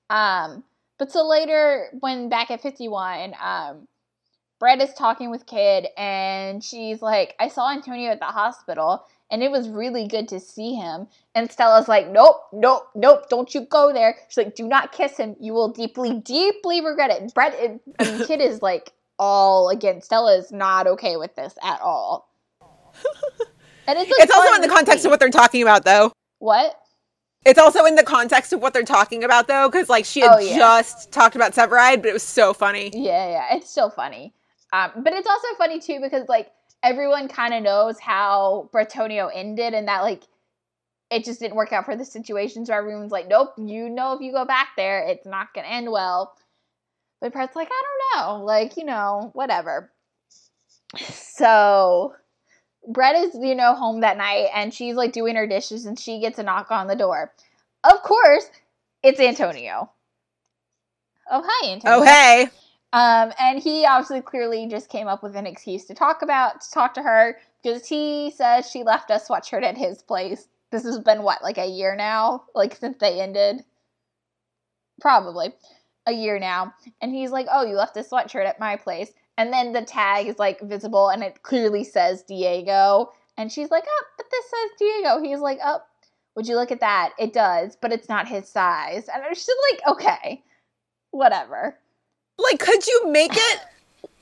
[0.08, 0.64] Um,
[0.98, 3.86] But so later, when back at 51, um,
[4.58, 9.42] Brett is talking with Kid, and she's like, I saw Antonio at the hospital, and
[9.42, 11.06] it was really good to see him.
[11.34, 14.16] And Stella's like, Nope, nope, nope, don't you go there.
[14.28, 15.36] She's like, Do not kiss him.
[15.40, 17.34] You will deeply, deeply regret it.
[17.34, 17.54] Brett,
[17.98, 20.06] and Kid is like, all against.
[20.06, 22.28] Stella is not okay with this at all.
[23.86, 26.12] And it's, like it's also in the context of what they're talking about, though.
[26.38, 26.80] What?
[27.44, 30.30] It's also in the context of what they're talking about, though, because like she had
[30.32, 30.56] oh, yeah.
[30.56, 32.92] just talked about Severide, but it was so funny.
[32.94, 34.32] Yeah, yeah, it's still funny.
[34.72, 39.74] Um, but it's also funny too because like everyone kind of knows how Bretonio ended,
[39.74, 40.24] and that like
[41.10, 42.64] it just didn't work out for the situation.
[42.66, 45.90] So everyone's like, "Nope, you know, if you go back there, it's not gonna end
[45.90, 46.34] well."
[47.20, 47.82] But Brett's like, "I
[48.14, 49.90] don't know, like you know, whatever."
[50.98, 52.14] So
[52.88, 56.20] Brett is, you know, home that night and she's like doing her dishes and she
[56.20, 57.32] gets a knock on the door.
[57.84, 58.46] Of course,
[59.02, 59.90] it's Antonio.
[61.30, 61.98] Oh, hi, Antonio.
[61.98, 62.48] Oh, hey.
[62.92, 66.70] Um, and he obviously clearly just came up with an excuse to talk about, to
[66.72, 70.48] talk to her because he says she left a sweatshirt at his place.
[70.72, 72.44] This has been what, like a year now?
[72.54, 73.64] Like since they ended?
[75.00, 75.52] Probably
[76.06, 76.74] a year now.
[77.00, 80.26] And he's like, Oh, you left a sweatshirt at my place and then the tag
[80.26, 83.10] is like visible and it clearly says Diego.
[83.38, 85.22] And she's like, oh, but this says Diego.
[85.22, 85.80] He's like, oh,
[86.36, 87.12] would you look at that?
[87.18, 89.08] It does, but it's not his size.
[89.08, 90.44] And I'm just like, okay,
[91.10, 91.78] whatever.
[92.42, 93.60] Like, could you make it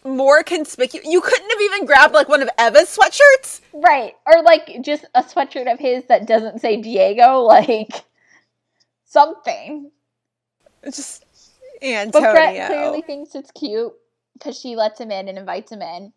[0.04, 1.06] more conspicuous?
[1.06, 3.60] You couldn't have even grabbed like one of Eva's sweatshirts?
[3.72, 4.14] Right.
[4.26, 8.04] Or like just a sweatshirt of his that doesn't say Diego, like
[9.04, 9.90] something.
[10.82, 11.24] It's just
[11.82, 12.28] Antonio.
[12.28, 13.92] But Brett clearly thinks it's cute
[14.34, 16.12] because she lets him in and invites him in.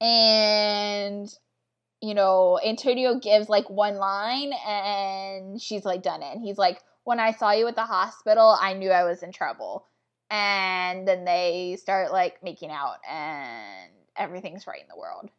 [0.00, 1.28] And
[2.00, 6.34] you know, Antonio gives like one line and she's like done it.
[6.34, 9.32] And he's like, When I saw you at the hospital, I knew I was in
[9.32, 9.86] trouble.
[10.30, 15.30] And then they start like making out and everything's right in the world.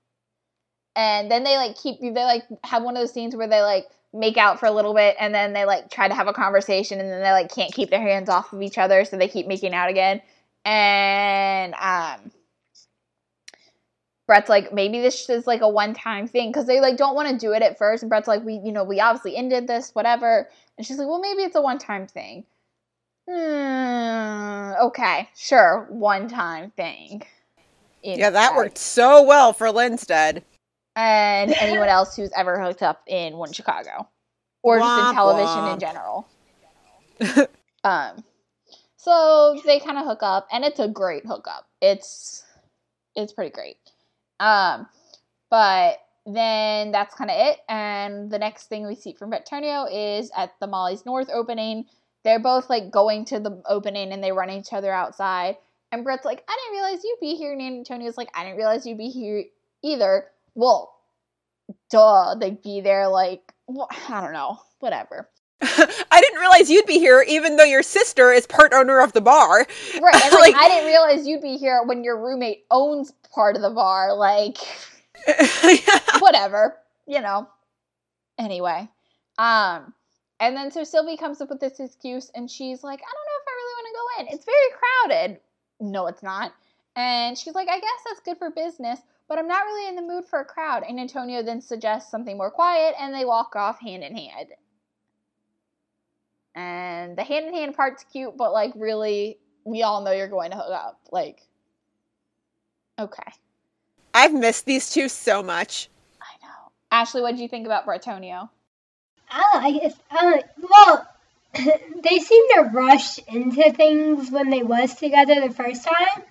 [0.95, 3.87] And then they like keep they like have one of those scenes where they like
[4.13, 6.99] make out for a little bit and then they like try to have a conversation
[6.99, 9.47] and then they like can't keep their hands off of each other so they keep
[9.47, 10.21] making out again
[10.65, 12.29] and um
[14.31, 17.27] Brett's like, maybe this is like a one time thing because they like don't want
[17.27, 18.01] to do it at first.
[18.01, 20.47] And Brett's like, we, you know, we obviously ended this, whatever.
[20.77, 22.45] And she's like, well, maybe it's a one time thing.
[23.31, 27.23] Hmm, okay, sure, one time thing.
[28.03, 30.41] Yeah, that worked so well for Linstead.
[30.95, 34.09] And anyone else who's ever hooked up in one Chicago
[34.63, 35.73] or womp just in television womp.
[35.73, 36.27] in general.
[37.83, 38.23] um,
[38.97, 41.67] so they kind of hook up, and it's a great hookup.
[41.81, 42.43] It's
[43.15, 43.77] it's pretty great.
[44.41, 44.87] Um,
[45.49, 47.59] but then that's kind of it.
[47.69, 51.85] And the next thing we see from Bretonio is at the Molly's North opening.
[52.23, 55.57] They're both like going to the opening and they run each other outside.
[55.91, 57.51] And Brett's like, I didn't realize you'd be here.
[57.51, 59.43] And Antonio's like, I didn't realize you'd be here
[59.83, 60.25] either.
[60.55, 60.93] Well,
[61.89, 65.29] duh, they'd be there like, well, I don't know, whatever.
[65.61, 69.21] I didn't realize you'd be here, even though your sister is part owner of the
[69.21, 69.67] bar.
[70.01, 70.15] Right.
[70.23, 73.61] And like, like I didn't realize you'd be here when your roommate owns part of
[73.61, 74.15] the bar.
[74.15, 74.57] Like,
[76.19, 77.47] whatever, you know.
[78.39, 78.89] Anyway,
[79.37, 79.93] um,
[80.41, 83.39] and then so Sylvie comes up with this excuse, and she's like, "I don't know
[83.39, 84.35] if I really want to go in.
[84.35, 85.39] It's very crowded."
[85.79, 86.51] No, it's not.
[86.97, 88.99] And she's like, "I guess that's good for business."
[89.29, 90.83] But I'm not really in the mood for a crowd.
[90.83, 94.49] And Antonio then suggests something more quiet, and they walk off hand in hand
[96.55, 100.51] and the hand in hand part's cute, but like really, we all know you're going
[100.51, 100.99] to hook up.
[101.11, 101.41] Like,
[102.99, 103.31] okay.
[104.13, 105.89] I've missed these two so much.
[106.21, 106.71] I know.
[106.91, 108.49] Ashley, what did you think about Bretonio?
[109.31, 109.95] I guess.
[110.09, 110.37] Uh,
[110.69, 111.07] well,
[111.53, 116.23] they seem to rush into things when they was together the first time.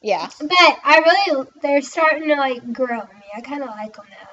[0.00, 0.28] Yeah.
[0.40, 3.26] But I really, they're starting to like grow on me.
[3.36, 4.28] I kind of like them now.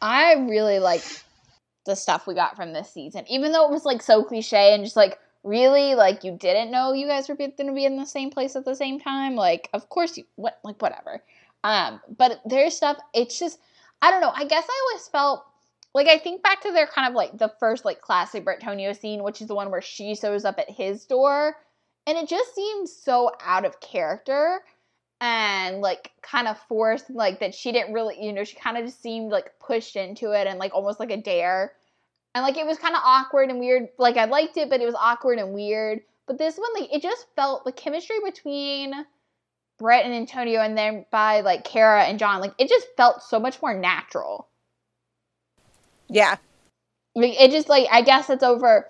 [0.00, 1.02] I really like
[1.86, 3.24] the stuff we got from this season.
[3.28, 6.92] Even though it was like so cliche and just like really like you didn't know
[6.92, 9.36] you guys were going to be in the same place at the same time.
[9.36, 11.22] Like of course you what like whatever.
[11.64, 12.98] Um, but there's stuff.
[13.14, 13.58] It's just
[14.02, 14.32] I don't know.
[14.34, 15.44] I guess I always felt
[15.96, 19.22] like I think back to their kind of like the first like classic Bretonio scene,
[19.22, 21.56] which is the one where she shows up at his door,
[22.06, 24.60] and it just seems so out of character
[25.22, 28.84] and like kind of forced like that she didn't really you know she kind of
[28.84, 31.72] just seemed like pushed into it and like almost like a dare.
[32.34, 33.88] And like it was kind of awkward and weird.
[33.98, 36.00] Like i liked it but it was awkward and weird.
[36.26, 38.92] But this one like it just felt the chemistry between
[39.78, 43.38] brett and antonio and then by like kara and jon like it just felt so
[43.38, 44.48] much more natural
[46.08, 46.36] yeah
[47.14, 48.86] like, it just like i guess it's over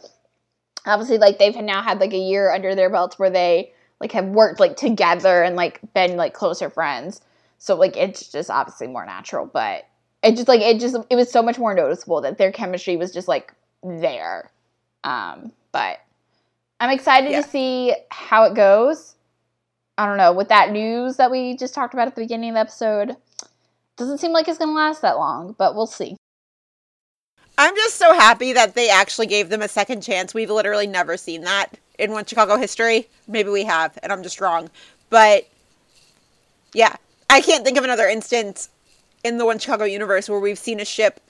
[0.86, 4.26] obviously like they've now had like a year under their belts where they like have
[4.26, 7.20] worked like together and like been like closer friends.
[7.58, 9.86] So like it's just obviously more natural, but
[10.22, 13.12] it just like it just it was so much more noticeable that their chemistry was
[13.12, 13.52] just like
[13.82, 14.50] there.
[15.04, 16.00] Um, but
[16.80, 17.42] I'm excited Yeah.
[17.42, 19.14] to see how it goes.
[19.98, 22.54] I don't know, with that news that we just talked about at the beginning of
[22.54, 23.16] the episode,
[23.96, 26.16] doesn't seem like it's gonna last that long, but we'll see.
[27.58, 30.34] I'm just so happy that they actually gave them a second chance.
[30.34, 33.08] We've literally never seen that in One Chicago history.
[33.26, 34.70] Maybe we have, and I'm just wrong.
[35.08, 35.48] But
[36.74, 36.96] yeah,
[37.30, 38.68] I can't think of another instance
[39.24, 41.20] in the One Chicago universe where we've seen a ship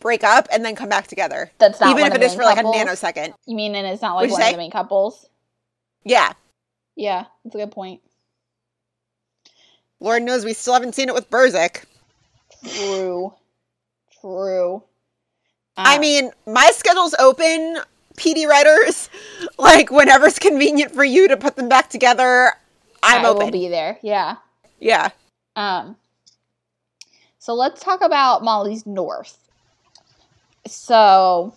[0.00, 1.50] break up and then come back together.
[1.58, 3.34] That's not even if it is for like a nanosecond.
[3.46, 5.26] You mean and it's not like What'd one of the main couples?
[6.04, 6.32] Yeah,
[6.96, 8.00] Yeah, that's a good point.
[10.00, 11.84] Lord knows we still haven't seen it with Burzek.
[12.66, 13.32] True.
[14.20, 14.82] True.
[15.76, 17.78] I Um, mean, my schedule's open,
[18.16, 19.08] PD writers.
[19.58, 22.52] Like whenever it's convenient for you to put them back together,
[23.02, 23.44] I'm I open.
[23.46, 23.98] will be there.
[24.02, 24.36] Yeah.
[24.80, 25.10] yeah.
[25.54, 25.96] Um,
[27.38, 29.38] so let's talk about Molly's North.
[30.66, 31.54] So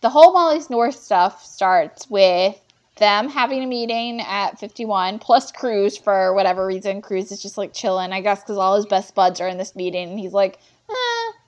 [0.00, 2.58] the whole Molly's North stuff starts with
[2.96, 7.02] them having a meeting at 51 plus Cruz for whatever reason.
[7.02, 9.74] Cruz is just like chilling, I guess, because all his best buds are in this
[9.76, 10.10] meeting.
[10.10, 10.58] And he's like,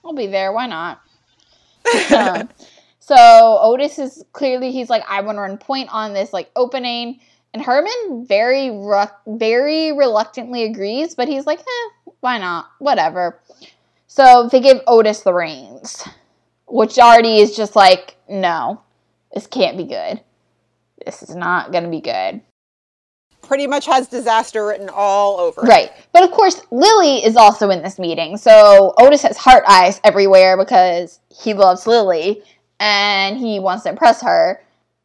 [0.05, 0.53] I'll be there.
[0.53, 1.01] Why not?
[2.13, 2.49] Um,
[3.01, 7.21] so Otis is clearly he's like I want to run point on this like opening,
[7.53, 12.71] and Herman very ru- very reluctantly agrees, but he's like, eh, why not?
[12.79, 13.41] Whatever.
[14.07, 16.07] So they give Otis the reins,
[16.67, 18.81] which already is just like, no,
[19.35, 20.21] this can't be good.
[21.05, 22.41] This is not gonna be good.
[23.43, 25.63] Pretty much has disaster written all over.
[25.63, 25.69] it.
[25.69, 25.93] Right.
[26.13, 28.37] But of course, Lily is also in this meeting.
[28.37, 32.43] So Otis has heart eyes everywhere because he loves Lily
[32.81, 34.63] and he wants to impress her.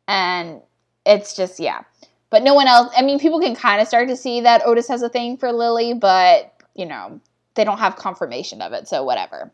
[0.08, 0.62] And
[1.06, 1.82] it's just, yeah.
[2.30, 4.88] But no one else, I mean, people can kind of start to see that Otis
[4.90, 7.20] has a thing for Lily, but, you know,
[7.56, 8.88] they don't have confirmation of it.
[8.88, 9.52] So whatever.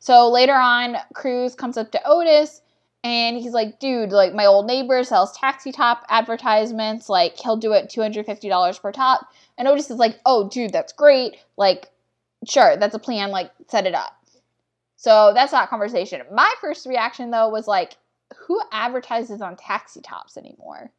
[0.00, 2.60] So later on, Cruz comes up to Otis
[3.04, 7.08] and he's like, dude, like my old neighbor sells taxi top advertisements.
[7.08, 9.32] Like he'll do it $250 per top.
[9.56, 11.36] And Otis is like, oh, dude, that's great.
[11.56, 11.90] Like,
[12.46, 13.30] sure, that's a plan.
[13.30, 14.12] Like, set it up.
[14.96, 16.22] So that's that conversation.
[16.32, 17.96] My first reaction, though, was like,
[18.36, 20.90] who advertises on taxi tops anymore?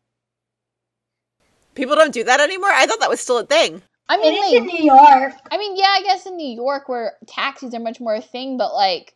[1.76, 2.70] People don't do that anymore.
[2.70, 3.82] I thought that was still a thing.
[4.10, 5.34] I It mean, is in New York.
[5.52, 8.58] I mean, yeah, I guess in New York where taxis are much more a thing,
[8.58, 9.14] but like,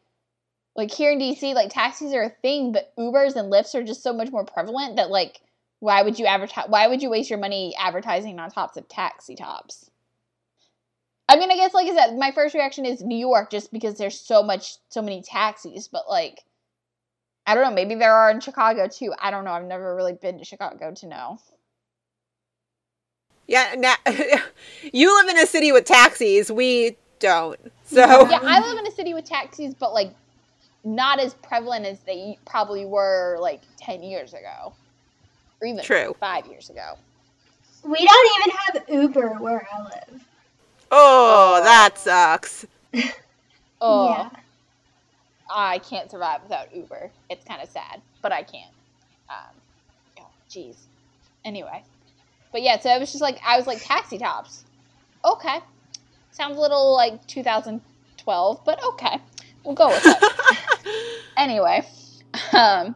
[0.75, 4.01] like here in DC, like taxis are a thing, but Ubers and Lyfts are just
[4.01, 5.41] so much more prevalent that like,
[5.79, 6.65] why would you advertise?
[6.67, 9.91] Why would you waste your money advertising on tops of taxi tops?
[11.29, 13.97] I mean, I guess like I said, my first reaction is New York, just because
[13.97, 15.87] there's so much, so many taxis.
[15.87, 16.41] But like,
[17.45, 19.13] I don't know, maybe there are in Chicago too.
[19.19, 19.51] I don't know.
[19.51, 21.39] I've never really been to Chicago to know.
[23.45, 23.95] Yeah, now,
[24.93, 26.49] you live in a city with taxis.
[26.49, 27.59] We don't.
[27.85, 30.13] So Yeah, I live in a city with taxis, but like
[30.83, 34.73] not as prevalent as they probably were like 10 years ago.
[35.61, 36.15] Or even True.
[36.19, 36.97] five years ago.
[37.83, 40.25] We don't even have Uber where I live.
[40.91, 42.65] oh, that sucks.
[43.85, 44.29] Oh, Yeah.
[45.53, 47.11] I can't survive without Uber.
[47.29, 48.71] It's kind of sad, but I can't.
[49.29, 49.53] Um,
[50.21, 50.77] oh, jeez.
[51.43, 51.83] Anyway.
[52.53, 54.63] But yeah, so it was just like, I was like, taxi tops.
[55.25, 55.59] Okay.
[56.31, 59.19] Sounds a little like 2012, but okay.
[59.63, 61.23] We'll go with it.
[61.37, 61.87] anyway,
[62.53, 62.95] um,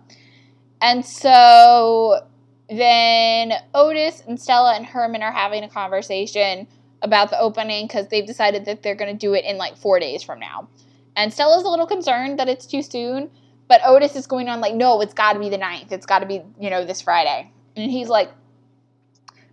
[0.81, 2.27] and so
[2.69, 6.67] then Otis and Stella and Herman are having a conversation
[7.01, 9.99] about the opening because they've decided that they're going to do it in like four
[9.99, 10.67] days from now.
[11.15, 13.31] And Stella's a little concerned that it's too soon,
[13.67, 15.91] but Otis is going on like, no, it's got to be the 9th.
[15.91, 17.51] It's got to be, you know, this Friday.
[17.75, 18.29] And he's like,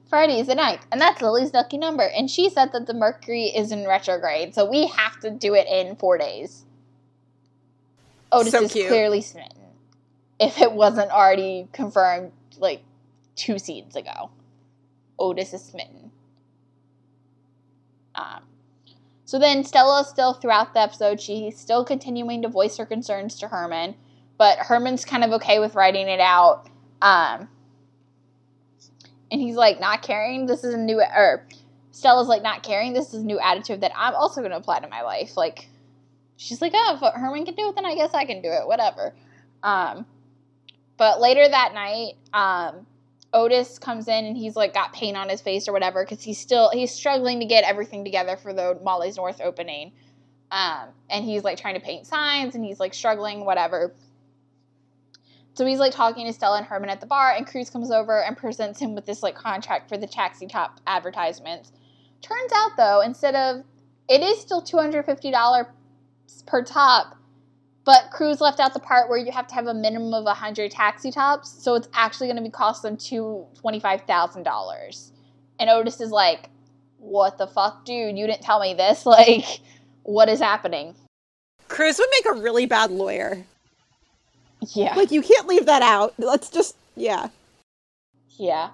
[0.08, 2.04] Friday is the 9th, and that's Lily's lucky number.
[2.04, 5.66] And she said that the Mercury is in retrograde, so we have to do it
[5.66, 6.64] in four days.
[8.34, 8.88] Otis So is cute.
[8.88, 9.50] clearly smitten.
[10.38, 12.82] If it wasn't already confirmed like
[13.36, 14.30] two seasons ago,
[15.18, 16.10] Otis is smitten.
[18.14, 18.42] Um,
[19.24, 23.38] so then Stella is still throughout the episode, she's still continuing to voice her concerns
[23.38, 23.94] to Herman,
[24.38, 26.68] but Herman's kind of okay with writing it out.
[27.02, 27.48] Um,
[29.30, 30.46] and he's like not caring.
[30.46, 31.46] This is a new or
[31.90, 32.92] Stella's like not caring.
[32.92, 35.36] This is a new attitude that I'm also going to apply to my life.
[35.36, 35.68] Like
[36.36, 38.66] she's like, oh, if Herman can do it, then I guess I can do it.
[38.66, 39.14] Whatever.
[39.62, 40.06] Um,
[40.96, 42.86] but later that night, um,
[43.32, 46.38] Otis comes in and he's like got paint on his face or whatever because he's
[46.38, 49.92] still he's struggling to get everything together for the Molly's North opening.
[50.52, 53.94] Um, and he's like trying to paint signs and he's like struggling, whatever.
[55.54, 58.22] so he's like talking to Stella and Herman at the bar, and Cruz comes over
[58.22, 61.72] and presents him with this like contract for the taxi top advertisements.
[62.22, 63.64] Turns out though, instead of
[64.08, 65.66] it is still two hundred fifty dollars
[66.46, 67.16] per top,
[67.84, 70.70] but Cruz left out the part where you have to have a minimum of hundred
[70.70, 75.12] taxi tops, so it's actually going to be cost them two twenty five thousand dollars.
[75.58, 76.48] And Otis is like,
[76.98, 78.18] "What the fuck, dude?
[78.18, 79.06] You didn't tell me this.
[79.14, 79.60] Like,
[80.02, 80.94] what is happening?"
[81.68, 83.44] Cruz would make a really bad lawyer.
[84.72, 84.94] Yeah.
[84.94, 86.14] Like you can't leave that out.
[86.18, 87.28] Let's just yeah.
[88.38, 88.70] Yeah.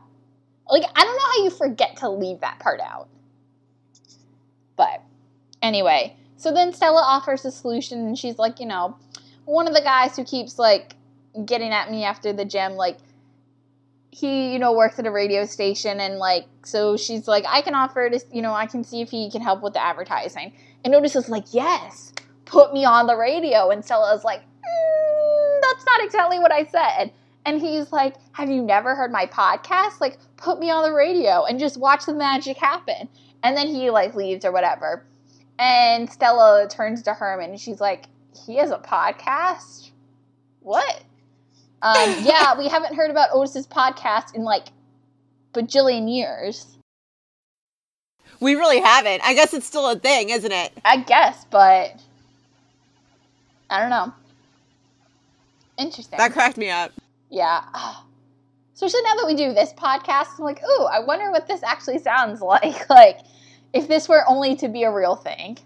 [0.68, 3.09] Like, I don't know how you forget to leave that part out.
[4.76, 5.03] But
[5.62, 8.97] anyway, so then Stella offers a solution and she's like, you know,
[9.45, 10.95] one of the guys who keeps like
[11.45, 12.97] getting at me after the gym, like,
[14.11, 17.74] he, you know, works at a radio station and like, so she's like, I can
[17.74, 20.55] offer to, you know, I can see if he can help with the advertising.
[20.82, 22.14] And Otis is like, yes,
[22.47, 23.68] put me on the radio.
[23.68, 27.12] And Stella's like, mm, that's not exactly what I said.
[27.45, 30.01] And he's like, Have you never heard my podcast?
[30.01, 33.11] Like, put me on the radio and just watch the magic happen.
[33.43, 35.05] And then he like leaves or whatever.
[35.61, 38.06] And Stella turns to Herman and she's like,
[38.46, 39.90] He has a podcast?
[40.61, 41.02] What?
[41.82, 44.68] Um, yeah, we haven't heard about Otis's podcast in like
[45.52, 46.66] bajillion years.
[48.40, 49.20] We really haven't.
[49.22, 50.72] I guess it's still a thing, isn't it?
[50.82, 52.00] I guess, but
[53.68, 54.14] I don't know.
[55.76, 56.16] Interesting.
[56.16, 56.92] That cracked me up.
[57.28, 57.64] Yeah.
[58.74, 61.98] Especially now that we do this podcast, I'm like, ooh, I wonder what this actually
[61.98, 62.88] sounds like.
[62.88, 63.18] Like,
[63.73, 65.59] if this were only to be a real thing.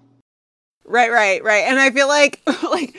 [0.85, 1.65] Right, right, right.
[1.65, 2.97] And I feel like like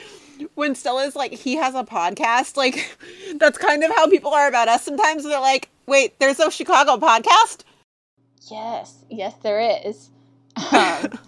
[0.54, 2.96] when Stella's like he has a podcast, like
[3.36, 5.24] that's kind of how people are about us sometimes.
[5.24, 7.62] They're like, wait, there's a Chicago podcast?
[8.50, 10.10] Yes, yes, there is.
[10.72, 11.18] Um,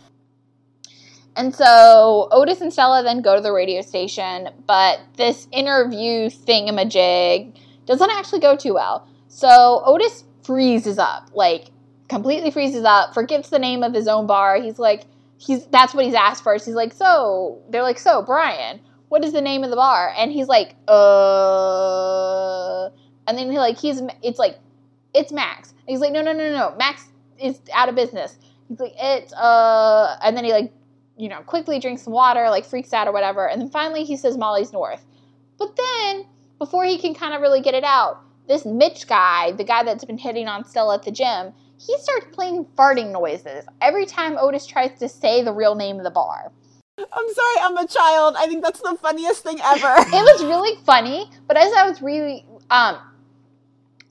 [1.38, 7.56] and so Otis and Stella then go to the radio station, but this interview thingamajig
[7.86, 9.06] doesn't actually go too well.
[9.28, 11.66] So Otis freezes up, like
[12.08, 14.60] completely freezes up, forgets the name of his own bar.
[14.60, 15.04] He's like,
[15.38, 16.66] he's that's what he's asked first.
[16.66, 20.12] He's like, so they're like, so Brian, what is the name of the bar?
[20.16, 22.86] And he's like, uh,
[23.26, 24.58] and then he like he's it's like,
[25.14, 25.70] it's Max.
[25.70, 27.04] And he's like, no, no, no, no, Max
[27.38, 28.38] is out of business.
[28.68, 30.72] He's like, it's uh, and then he like
[31.18, 33.48] you know, quickly drinks some water, like freaks out or whatever.
[33.48, 35.04] And then finally he says Molly's North.
[35.58, 36.26] But then,
[36.58, 40.04] before he can kind of really get it out, this Mitch guy, the guy that's
[40.04, 44.66] been hitting on Stella at the gym, he starts playing farting noises every time Otis
[44.66, 46.52] tries to say the real name of the bar.
[46.98, 48.34] I'm sorry, I'm a child.
[48.36, 49.94] I think that's the funniest thing ever.
[49.98, 52.98] it was really funny, but as I was really um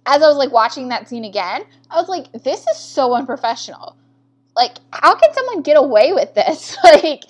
[0.05, 3.97] as I was like watching that scene again, I was like, this is so unprofessional
[4.57, 7.23] like how can someone get away with this like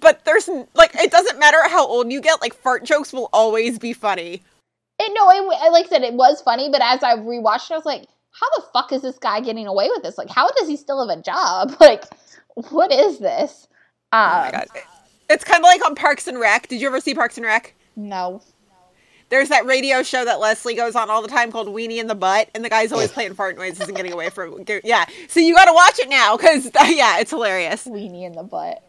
[0.00, 3.78] but there's like it doesn't matter how old you get like fart jokes will always
[3.78, 4.42] be funny
[4.98, 7.76] it, no it, like i said it was funny but as i rewatched it i
[7.76, 8.06] was like
[8.38, 11.06] how the fuck is this guy getting away with this like how does he still
[11.06, 12.04] have a job like
[12.70, 13.68] what is this
[14.12, 14.66] um, oh my um, god
[15.28, 17.74] it's kind of like on parks and rec did you ever see parks and rec
[17.96, 18.42] no
[19.28, 22.14] there's that radio show that Leslie goes on all the time called Weenie in the
[22.14, 24.64] Butt, and the guy's always playing fart noises and getting away from.
[24.84, 27.86] Yeah, so you got to watch it now because yeah, it's hilarious.
[27.86, 28.82] Weenie in the butt.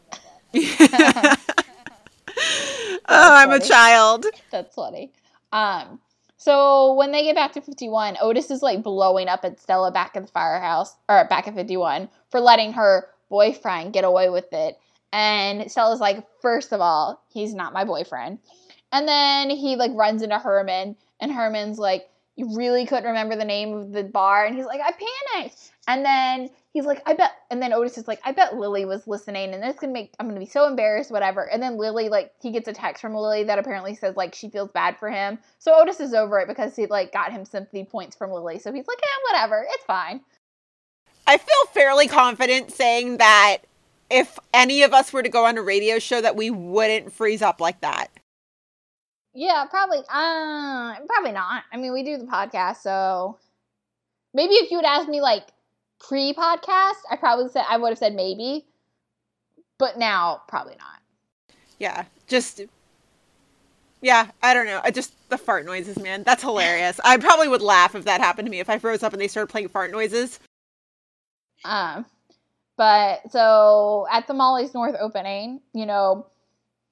[3.07, 4.25] oh, I'm a child.
[4.51, 5.11] That's funny.
[5.51, 5.99] Um,
[6.47, 10.15] so when they get back to 51, Otis is like blowing up at Stella back
[10.15, 14.79] at the firehouse or back at 51 for letting her boyfriend get away with it.
[15.11, 18.39] And Stella's like, first of all, he's not my boyfriend.
[18.93, 23.45] And then he like runs into Herman, and Herman's like, "You really couldn't remember the
[23.45, 27.31] name of the bar?" And he's like, "I panicked." And then he's like, "I bet."
[27.49, 30.27] And then Otis is like, "I bet Lily was listening, and this gonna make I'm
[30.27, 33.43] gonna be so embarrassed, whatever." And then Lily like he gets a text from Lily
[33.45, 35.39] that apparently says like she feels bad for him.
[35.59, 38.59] So Otis is over it because he like got him sympathy points from Lily.
[38.59, 40.21] So he's like, "Yeah, whatever, it's fine."
[41.25, 43.57] I feel fairly confident saying that
[44.09, 47.41] if any of us were to go on a radio show that we wouldn't freeze
[47.41, 48.09] up like that.
[49.37, 49.99] Yeah, probably.
[49.99, 51.63] Uh, probably not.
[51.71, 53.37] I mean, we do the podcast, so
[54.33, 55.43] maybe if you would ask me like
[55.99, 58.65] pre-podcast, I probably said I would have said maybe,
[59.77, 61.55] but now probably not.
[61.77, 62.61] Yeah, just
[64.01, 64.81] yeah, I don't know.
[64.83, 66.23] I just the fart noises, man.
[66.23, 66.99] That's hilarious.
[67.05, 69.27] I probably would laugh if that happened to me if I froze up and they
[69.27, 70.39] started playing fart noises.
[71.63, 72.07] Um,
[72.75, 76.25] but so at the Molly's North opening, you know,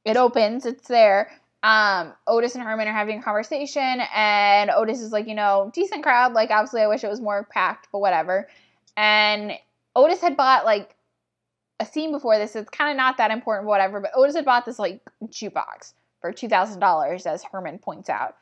[0.03, 1.31] it opens, it's there,
[1.65, 6.03] um, Otis and Herman are having a conversation, and Otis is like, you know, decent
[6.03, 6.33] crowd.
[6.33, 8.47] Like, obviously, I wish it was more packed, but whatever.
[8.95, 9.53] And
[9.95, 10.95] Otis had bought like
[11.79, 12.55] a scene before this.
[12.55, 13.99] It's kind of not that important, whatever.
[13.99, 18.35] But Otis had bought this like jukebox for two thousand dollars, as Herman points out.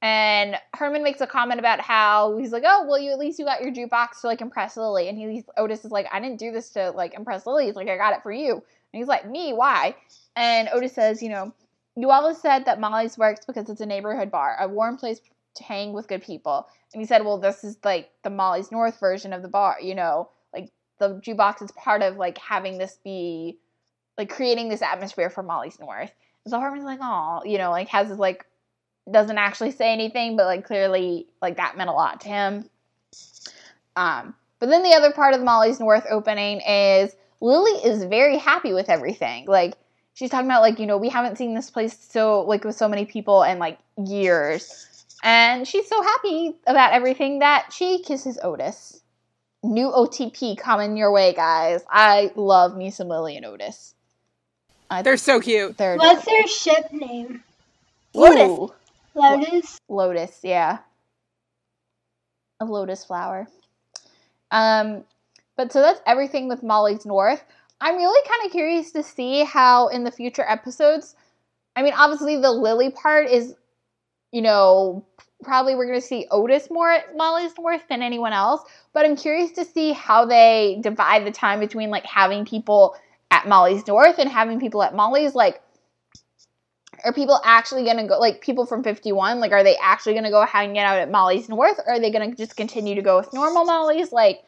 [0.00, 3.44] And Herman makes a comment about how he's like, "Oh, well, you at least you
[3.44, 6.50] got your jukebox to like impress Lily." And he Otis is like, "I didn't do
[6.50, 7.66] this to like impress Lily.
[7.66, 9.52] He's like, I got it for you." And he's like, "Me?
[9.52, 9.94] Why?"
[10.34, 11.52] And Otis says, "You know,
[11.96, 15.20] you always said that Molly's works because it's a neighborhood bar, a warm place
[15.56, 18.98] to hang with good people." And he said, "Well, this is like the Molly's North
[19.00, 19.78] version of the bar.
[19.80, 23.58] You know, like the jukebox is part of like having this be
[24.18, 26.12] like creating this atmosphere for Molly's North."
[26.44, 28.46] And so Herman's like, "Oh, you know, like has this like."
[29.10, 32.68] doesn't actually say anything, but like clearly like that meant a lot to him.
[33.96, 38.36] Um, but then the other part of the Molly's North opening is Lily is very
[38.36, 39.46] happy with everything.
[39.46, 39.74] Like
[40.20, 42.86] she's talking about like, you know, we haven't seen this place so like with so
[42.86, 44.86] many people in like years.
[45.22, 49.00] And she's so happy about everything that she kisses Otis.
[49.62, 51.82] New OTP coming your way, guys.
[51.88, 53.94] I love me some Lily and Otis.
[54.90, 55.78] I, They're so cute.
[55.78, 57.42] they're What's their ship name?
[58.12, 58.76] Lotus.
[59.14, 59.80] Lotus.
[59.88, 60.78] Lotus, yeah.
[62.60, 63.48] A lotus flower.
[64.50, 65.04] Um,
[65.56, 67.42] but so that's everything with Molly's North.
[67.80, 71.14] I'm really kind of curious to see how in the future episodes.
[71.74, 73.54] I mean, obviously the Lily part is,
[74.32, 75.04] you know,
[75.42, 78.62] probably we're going to see Otis more at Molly's North than anyone else.
[78.92, 82.96] But I'm curious to see how they divide the time between like having people
[83.30, 85.34] at Molly's North and having people at Molly's.
[85.34, 85.62] Like,
[87.04, 90.24] are people actually going to go like people from 51 like are they actually going
[90.24, 93.02] to go hang out at molly's north or are they going to just continue to
[93.02, 94.42] go with normal molly's like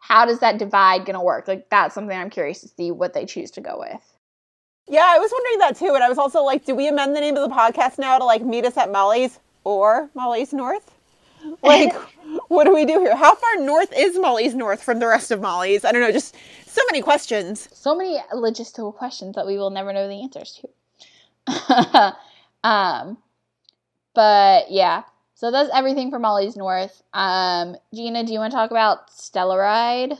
[0.00, 3.12] how does that divide going to work like that's something i'm curious to see what
[3.14, 4.02] they choose to go with
[4.88, 5.94] Yeah, I was wondering that too.
[5.94, 8.24] And I was also like, do we amend the name of the podcast now to
[8.24, 10.90] like meet us at Molly's or Molly's North?
[11.62, 11.94] Like,
[12.48, 13.16] what do we do here?
[13.16, 15.84] How far north is Molly's North from the rest of Molly's?
[15.86, 16.12] I don't know.
[16.12, 16.36] Just
[16.66, 17.68] so many questions.
[17.72, 20.68] so many logistical questions that we will never know the answers to
[22.64, 23.16] um
[24.14, 25.02] but yeah
[25.40, 30.18] so that's everything for molly's north um gina do you want to talk about stellaride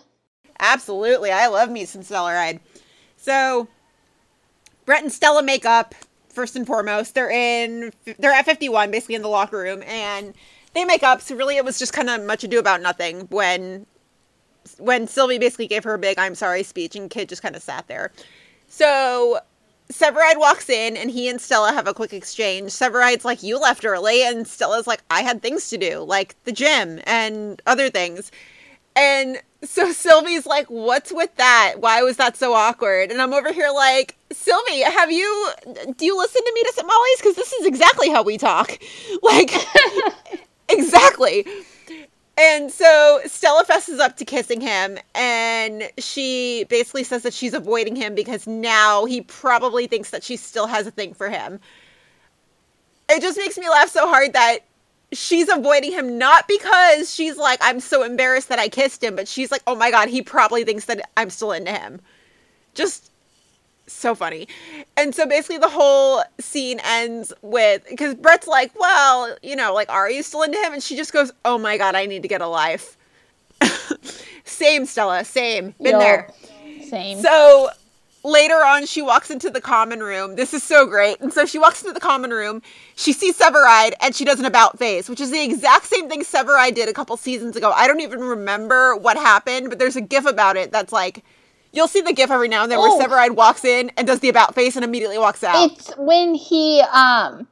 [0.61, 1.33] Absolutely.
[1.33, 2.61] I love me some Stellaride.
[3.17, 3.67] So,
[4.85, 5.95] Brett and Stella make up
[6.29, 7.15] first and foremost.
[7.15, 10.35] They're in, they're at 51, basically in the locker room, and
[10.75, 11.23] they make up.
[11.23, 13.87] So, really, it was just kind of much ado about nothing when,
[14.79, 17.63] when Sylvie basically gave her a big I'm sorry speech, and Kid just kind of
[17.63, 18.13] sat there.
[18.69, 19.41] So,
[19.91, 22.71] Severide walks in, and he and Stella have a quick exchange.
[22.71, 26.53] Severide's like, You left early, and Stella's like, I had things to do, like the
[26.53, 28.31] gym and other things.
[28.97, 31.75] And so Sylvie's like, What's with that?
[31.79, 33.11] Why was that so awkward?
[33.11, 35.51] And I'm over here like, Sylvie, have you,
[35.97, 37.19] do you listen to Meet Us at Molly's?
[37.19, 38.79] Because this is exactly how we talk.
[39.23, 39.53] Like,
[40.71, 41.45] exactly.
[42.39, 47.97] And so Stella fesses up to kissing him, and she basically says that she's avoiding
[47.97, 51.61] him because now he probably thinks that she still has a thing for him.
[53.11, 54.61] It just makes me laugh so hard that
[55.13, 59.29] she's avoiding him not because she's like, I'm so embarrassed that I kissed him, but
[59.29, 62.01] she's like, oh my god, he probably thinks that I'm still into him.
[62.75, 63.10] Just
[63.93, 64.49] so funny.
[64.97, 69.89] And so basically the whole scene ends with because Brett's like, well, you know, like,
[69.91, 70.73] are you still into him?
[70.73, 72.97] And she just goes, oh my god, I need to get a life.
[74.45, 75.75] same, Stella, same.
[75.81, 76.31] Been there.
[76.89, 77.71] same So
[78.25, 80.37] later on, she walks into the common room.
[80.37, 81.21] This is so great.
[81.21, 82.63] And so she walks into the common room.
[82.97, 86.23] She sees Severide and she does an about face, which is the exact same thing
[86.23, 87.73] Severide did a couple seasons ago.
[87.73, 91.25] I don't even remember what happened, but there's a gif about it that's like,
[91.73, 92.97] you'll see the gif every now and then Oh.
[92.97, 95.71] where Severide walks in and does the about face and immediately walks out.
[95.71, 97.47] It's when he um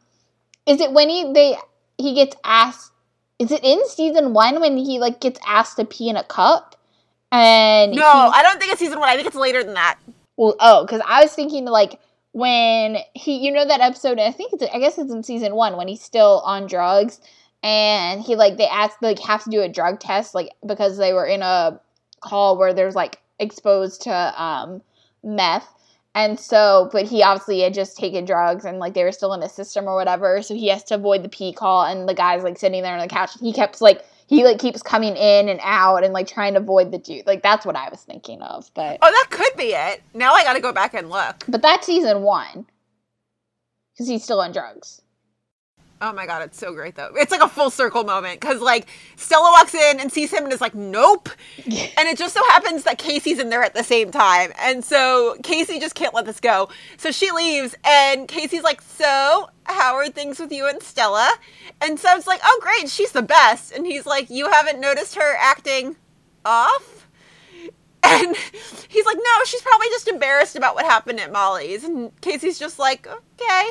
[0.67, 1.57] is it when he they
[1.99, 2.93] he gets asked
[3.39, 6.75] is it in season one when he like gets asked to pee in a cup?
[7.31, 9.09] And no, he- I don't think it's season one.
[9.09, 9.99] I think it's later than that.
[10.37, 12.01] well oh, because I was thinking like
[12.33, 15.77] when he you know that episode I think it's I guess it's in season one
[15.77, 17.21] when he's still on drugs
[17.63, 21.13] and he like they asked like have to do a drug test like because they
[21.13, 21.81] were in a
[22.21, 24.83] call where there's like exposed to um
[25.23, 25.69] meth.
[26.15, 29.43] And so but he obviously had just taken drugs and like they were still in
[29.43, 30.43] his system or whatever.
[30.43, 33.01] So he has to avoid the pee call and the guy's like sitting there on
[33.01, 33.33] the couch.
[33.41, 36.91] He keeps like he like keeps coming in and out and like trying to avoid
[36.93, 37.27] the dude.
[37.27, 40.03] Like that's what i was thinking of but Oh, that could be it.
[40.15, 41.45] Now I gotta go back and look.
[41.49, 42.67] but that's season one.
[43.95, 45.03] Because he's still on drugs
[46.01, 47.11] Oh my god, it's so great though.
[47.17, 48.87] It's like a full circle moment because like
[49.17, 51.29] Stella walks in and sees him and is like, nope.
[51.67, 54.53] and it just so happens that Casey's in there at the same time.
[54.61, 56.69] And so Casey just can't let this go.
[56.99, 61.35] So she leaves and Casey's like, so how are things with you and Stella?
[61.81, 63.73] And so it's like, oh great, she's the best.
[63.73, 65.97] And he's like, you haven't noticed her acting
[66.45, 66.95] off?
[68.05, 68.37] And
[68.89, 71.83] he's like, no, she's probably just embarrassed about what happened at Molly's.
[71.83, 73.71] And Casey's just like, okay,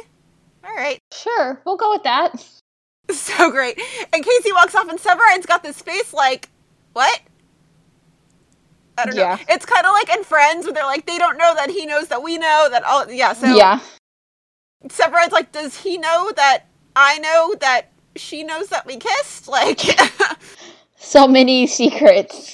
[0.68, 1.00] all right.
[1.14, 2.46] sure we'll go with that
[3.12, 3.80] So great.
[4.14, 6.50] And Casey walks off, and Severide's got this face like,
[6.92, 7.22] what?
[8.98, 9.36] I don't Yeah.
[9.36, 9.44] know.
[9.48, 12.10] It's kind of like in Friends where they're like, they don't know that he knows
[12.10, 13.10] that we know that all.
[13.10, 13.32] Yeah.
[13.32, 13.80] So yeah.
[14.90, 16.66] Severide's like, does he know that
[16.98, 19.48] I know that she knows that we kissed?
[19.48, 19.80] Like,
[20.98, 22.54] So many secrets.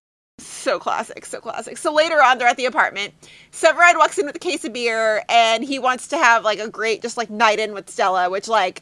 [0.64, 1.78] So classic, so classic.
[1.78, 3.14] So later on, they're at the apartment.
[3.52, 6.70] Severide walks in with a case of beer, and he wants to have like a
[6.70, 8.82] great, just like night in with Stella, which like,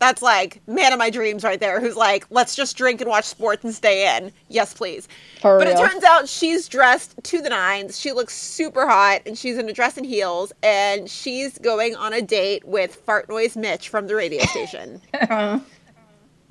[0.00, 1.80] that's like man of my dreams right there.
[1.80, 4.30] Who's like, let's just drink and watch sports and stay in.
[4.48, 5.08] Yes, please.
[5.40, 5.76] For But real.
[5.76, 7.98] it turns out she's dressed to the nines.
[7.98, 12.12] She looks super hot, and she's in a dress and heels, and she's going on
[12.12, 15.00] a date with Fart Noise Mitch from the radio station.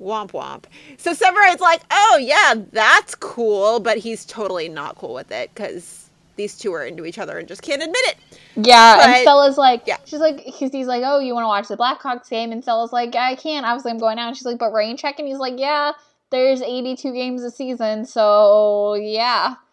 [0.00, 0.64] womp womp.
[0.96, 6.08] So Severide's like, oh yeah, that's cool, but he's totally not cool with it because
[6.36, 8.16] these two are into each other and just can't admit it.
[8.56, 9.96] Yeah, But- and Stella's like, yeah.
[10.04, 12.52] she's like, he's, he's like, oh, you want to watch the Blackhawks game?
[12.52, 13.66] And Stella's like, I can't.
[13.66, 14.28] Obviously, I'm going out.
[14.28, 15.18] And she's like, but rain check.
[15.18, 15.92] And he's like, yeah,
[16.30, 19.54] there's 82 games a season, so yeah.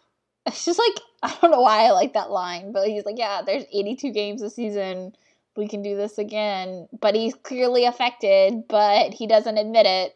[0.46, 3.42] It's just like, I don't know why I like that line, but he's like, yeah,
[3.44, 5.12] there's 82 games a season.
[5.56, 6.88] We can do this again.
[7.00, 10.15] But he's clearly affected, but he doesn't admit it.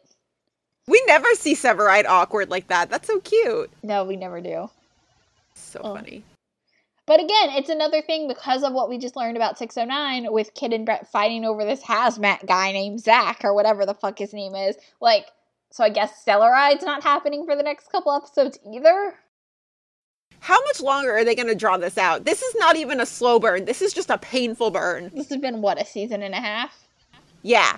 [0.87, 2.91] We never see Severide awkward like that.
[2.91, 3.71] That's so cute.
[3.83, 4.71] No, we never do.
[5.55, 5.95] So Oh.
[5.95, 6.25] funny.
[7.07, 10.73] But again, it's another thing because of what we just learned about 609 with Kid
[10.73, 14.55] and Brett fighting over this hazmat guy named Zach or whatever the fuck his name
[14.55, 14.77] is.
[15.01, 15.27] Like,
[15.71, 19.15] so I guess Stellaride's not happening for the next couple episodes either.
[20.39, 22.25] How much longer are they going to draw this out?
[22.25, 23.65] This is not even a slow burn.
[23.65, 25.11] This is just a painful burn.
[25.15, 26.85] This has been, what, a season and a half?
[27.43, 27.77] Yeah,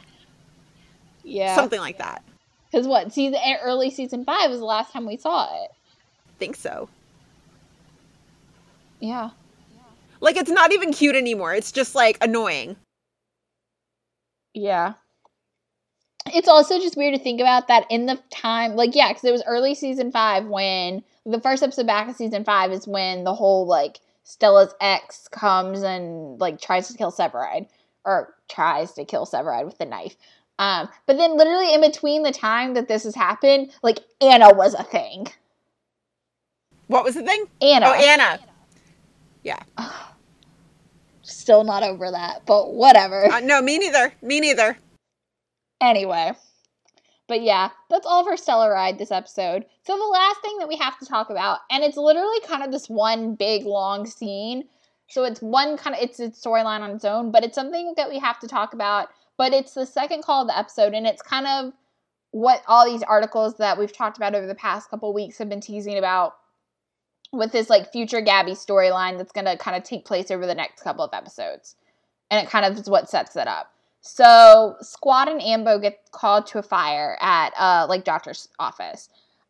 [1.24, 1.55] Yeah.
[1.55, 2.22] something like that.
[2.72, 5.70] Because what, season, eh, early season five was the last time we saw it.
[6.38, 6.88] think so.
[8.98, 9.30] Yeah.
[10.20, 11.54] Like it's not even cute anymore.
[11.54, 12.76] It's just like annoying.
[14.54, 14.94] Yeah.
[16.26, 19.32] It's also just weird to think about that in the time, like, yeah, because it
[19.32, 23.34] was early season five when the first episode back of season five is when the
[23.34, 27.66] whole, like, Stella's ex comes and, like, tries to kill Severide,
[28.04, 30.16] or tries to kill Severide with the knife.
[30.59, 34.74] Um, but then, literally, in between the time that this has happened, like, Anna was
[34.74, 35.28] a thing.
[36.86, 37.46] What was the thing?
[37.61, 37.86] Anna.
[37.88, 38.38] Oh, Anna.
[39.42, 39.62] Yeah.
[41.22, 43.26] Still not over that, but whatever.
[43.32, 44.12] Uh, no, me neither.
[44.22, 44.76] Me neither.
[45.80, 46.32] Anyway.
[47.28, 49.64] But yeah, that's all for Stellaride this episode.
[49.84, 52.70] So the last thing that we have to talk about, and it's literally kind of
[52.70, 54.64] this one big long scene.
[55.09, 58.11] So it's one kind of it's its storyline on its own, but it's something that
[58.11, 59.09] we have to talk about.
[59.37, 61.72] But it's the second call of the episode, and it's kind of
[62.33, 65.61] what all these articles that we've talked about over the past couple weeks have been
[65.61, 66.37] teasing about
[67.33, 70.83] with this like future Gabby storyline that's gonna kind of take place over the next
[70.83, 71.76] couple of episodes.
[72.30, 73.72] And it kind of is what sets it up.
[74.01, 79.09] So Squad and Ambo get called to a fire at uh like doctor's office.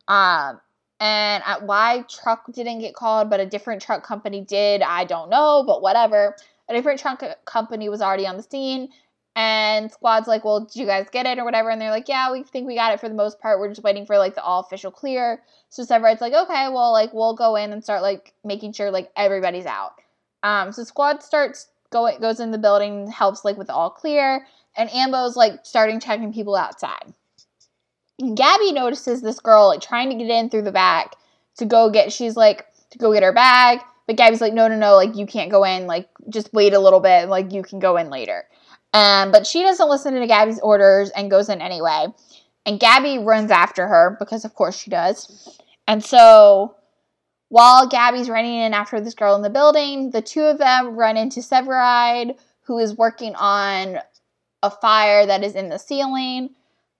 [0.08, 0.60] Um
[1.00, 5.30] and at why truck didn't get called, but a different truck company did, I don't
[5.30, 6.36] know, but whatever.
[6.68, 8.88] A different truck company was already on the scene,
[9.34, 12.30] and Squad's like, "Well, did you guys get it or whatever?" And they're like, "Yeah,
[12.30, 13.58] we think we got it for the most part.
[13.58, 17.12] We're just waiting for like the all official clear." So Severide's like, "Okay, well, like
[17.14, 19.92] we'll go in and start like making sure like everybody's out."
[20.42, 24.46] Um, so Squad starts going goes in the building, helps like with the all clear,
[24.76, 27.14] and Ambo's like starting checking people outside.
[28.18, 31.16] And Gabby notices this girl like trying to get in through the back
[31.56, 32.12] to go get.
[32.12, 35.26] She's like to go get her bag, but Gabby's like, no, no, no, like you
[35.26, 35.86] can't go in.
[35.86, 37.28] Like just wait a little bit.
[37.28, 38.44] Like you can go in later.
[38.92, 42.06] Um, but she doesn't listen to Gabby's orders and goes in anyway.
[42.66, 45.58] And Gabby runs after her because of course she does.
[45.88, 46.76] And so
[47.48, 51.16] while Gabby's running in after this girl in the building, the two of them run
[51.16, 53.98] into Severide, who is working on
[54.62, 56.50] a fire that is in the ceiling.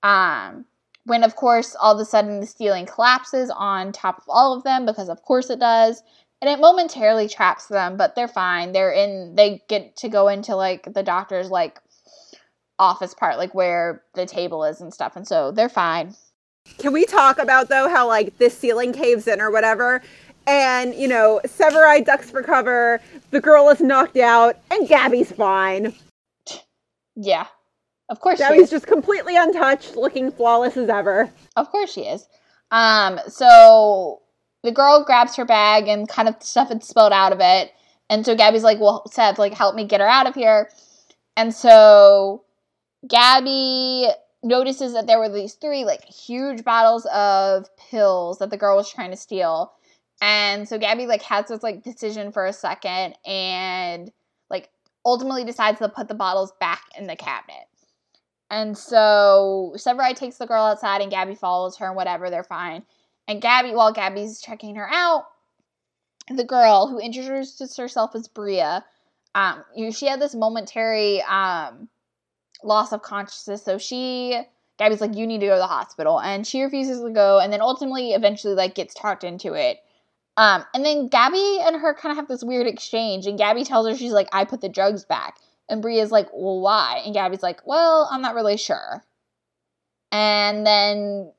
[0.02, 0.64] Um,
[1.04, 4.62] when of course all of a sudden the ceiling collapses on top of all of
[4.64, 6.02] them because of course it does
[6.42, 10.54] and it momentarily traps them but they're fine they're in they get to go into
[10.56, 11.80] like the doctor's like
[12.78, 16.14] office part like where the table is and stuff and so they're fine
[16.78, 20.02] Can we talk about though how like this ceiling caves in or whatever?
[20.46, 25.94] And you know, Severide ducks for cover, the girl is knocked out, and Gabby's fine.
[27.16, 27.46] yeah
[28.08, 28.70] of course she Gabby's is.
[28.70, 31.30] just completely untouched, looking flawless as ever.
[31.56, 32.28] Of course she is.
[32.70, 34.21] Um, so
[34.62, 37.72] the girl grabs her bag and kind of stuff had spilled out of it.
[38.08, 40.70] And so Gabby's like, Well, Seth, like, help me get her out of here.
[41.36, 42.44] And so
[43.08, 44.08] Gabby
[44.42, 48.90] notices that there were these three, like, huge bottles of pills that the girl was
[48.90, 49.72] trying to steal.
[50.20, 54.12] And so Gabby, like, has this, like, decision for a second and,
[54.50, 54.70] like,
[55.04, 57.66] ultimately decides to put the bottles back in the cabinet.
[58.50, 62.84] And so Severide takes the girl outside and Gabby follows her and whatever, they're fine.
[63.28, 65.26] And Gabby, while Gabby's checking her out,
[66.28, 68.84] the girl who introduces herself as Bria,
[69.34, 71.88] um, you, she had this momentary um,
[72.62, 73.64] loss of consciousness.
[73.64, 74.40] So she,
[74.78, 76.20] Gabby's like, you need to go to the hospital.
[76.20, 79.78] And she refuses to go and then ultimately, eventually, like, gets talked into it.
[80.36, 83.26] Um, and then Gabby and her kind of have this weird exchange.
[83.26, 85.36] And Gabby tells her, she's like, I put the drugs back.
[85.68, 87.02] And Bria's like, well, why?
[87.04, 89.04] And Gabby's like, well, I'm not really sure.
[90.10, 91.32] And then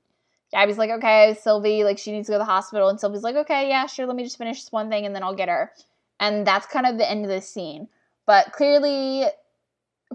[0.54, 2.88] Gabby's like, okay, Sylvie, like, she needs to go to the hospital.
[2.88, 5.24] And Sylvie's like, okay, yeah, sure, let me just finish this one thing and then
[5.24, 5.72] I'll get her.
[6.20, 7.88] And that's kind of the end of the scene.
[8.28, 9.26] But clearly,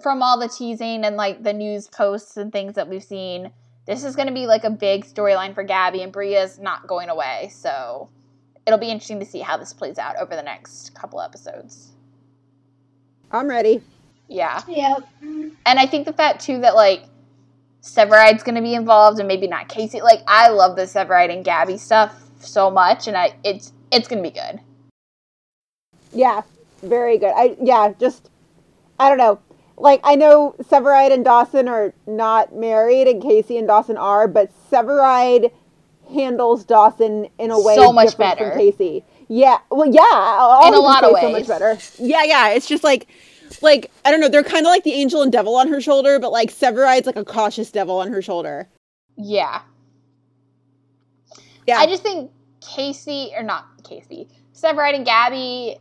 [0.00, 3.50] from all the teasing and like the news posts and things that we've seen,
[3.86, 7.08] this is going to be like a big storyline for Gabby, and Bria's not going
[7.08, 7.50] away.
[7.52, 8.08] So
[8.64, 11.90] it'll be interesting to see how this plays out over the next couple episodes.
[13.32, 13.82] I'm ready.
[14.28, 14.62] Yeah.
[14.68, 15.08] Yep.
[15.22, 17.02] And I think the fact too that like
[17.82, 20.00] Severide's gonna be involved and maybe not Casey.
[20.00, 24.22] Like I love the Severide and Gabby stuff so much and I it's it's gonna
[24.22, 24.60] be good.
[26.12, 26.42] Yeah,
[26.82, 27.32] very good.
[27.36, 28.30] I yeah, just
[28.98, 29.40] I don't know.
[29.76, 34.50] Like I know Severide and Dawson are not married, and Casey and Dawson are, but
[34.70, 35.52] Severide
[36.12, 38.50] handles Dawson in a way So much different better.
[38.50, 39.04] from Casey.
[39.28, 41.78] Yeah, well, yeah, all In a lot of say so much better.
[41.98, 42.48] Yeah, yeah.
[42.48, 43.06] It's just like,
[43.62, 44.28] like I don't know.
[44.28, 47.16] They're kind of like the angel and devil on her shoulder, but like Severide's like
[47.16, 48.68] a cautious devil on her shoulder.
[49.16, 49.62] Yeah.
[51.66, 52.30] Yeah, I just think
[52.62, 55.76] Casey or not Casey, Severide and Gabby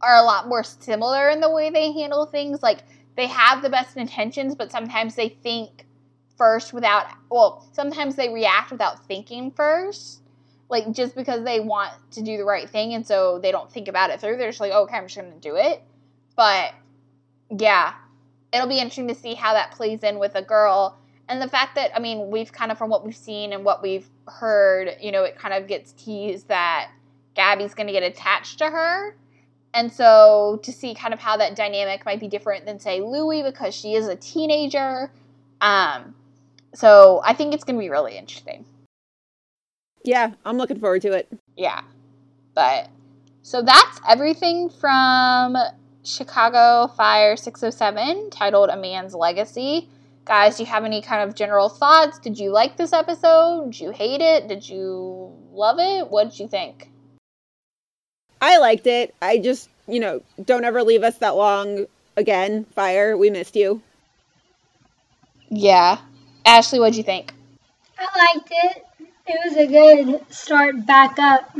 [0.00, 2.62] are a lot more similar in the way they handle things.
[2.62, 2.78] Like
[3.16, 5.86] they have the best intentions, but sometimes they think
[6.38, 10.22] first without well, sometimes they react without thinking first.
[10.68, 13.88] Like just because they want to do the right thing and so they don't think
[13.88, 14.36] about it through.
[14.36, 15.82] They're just like, okay, I'm just gonna do it.
[16.34, 16.72] But
[17.50, 17.94] yeah.
[18.52, 20.96] It'll be interesting to see how that plays in with a girl.
[21.28, 23.82] And the fact that I mean, we've kind of from what we've seen and what
[23.82, 26.90] we've heard, you know, it kind of gets teased that
[27.34, 29.16] Gabby's going to get attached to her.
[29.74, 33.42] And so to see kind of how that dynamic might be different than say Louie
[33.42, 35.10] because she is a teenager.
[35.60, 36.14] Um
[36.74, 38.64] so I think it's going to be really interesting.
[40.04, 40.32] yeah.
[40.44, 41.28] I'm looking forward to it.
[41.56, 41.82] Yeah.
[42.54, 42.88] But
[43.42, 45.56] so that's everything from
[46.06, 49.88] Chicago Fire 607 titled A Man's Legacy.
[50.24, 52.18] Guys, do you have any kind of general thoughts?
[52.18, 53.72] Did you like this episode?
[53.72, 54.48] Did you hate it?
[54.48, 56.10] Did you love it?
[56.10, 56.90] What did you think?
[58.40, 59.14] I liked it.
[59.20, 61.86] I just, you know, don't ever leave us that long
[62.16, 62.64] again.
[62.74, 63.82] Fire, we missed you.
[65.48, 65.98] Yeah.
[66.44, 67.32] Ashley, what'd you think?
[67.98, 68.84] I liked it.
[69.26, 71.56] It was a good start back up.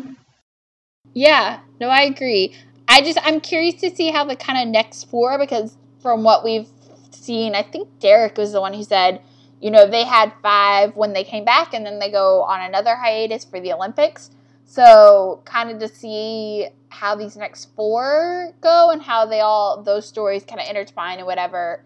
[1.15, 2.55] Yeah, no, I agree.
[2.89, 6.45] I just I'm curious to see how the kind of next four because from what
[6.45, 6.69] we've
[7.11, 9.21] seen, I think Derek was the one who said,
[9.61, 12.95] you know, they had five when they came back and then they go on another
[12.95, 14.31] hiatus for the Olympics.
[14.65, 20.07] So kind of to see how these next four go and how they all those
[20.07, 21.85] stories kind of intertwine and whatever.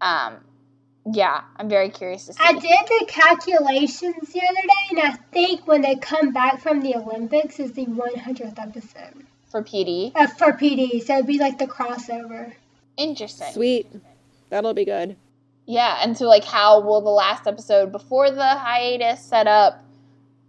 [0.00, 0.38] Um,
[1.12, 2.42] yeah, I'm very curious to see.
[2.42, 6.80] I did the calculations the other day, and I think when they come back from
[6.80, 10.12] the Olympics is the 100th episode for PD.
[10.14, 11.02] uh, for PD.
[11.02, 12.52] So it'd be like the crossover.
[12.96, 13.52] Interesting.
[13.52, 13.86] Sweet.
[14.50, 15.16] That'll be good.
[15.66, 19.82] Yeah, and so like how will the last episode before the hiatus set up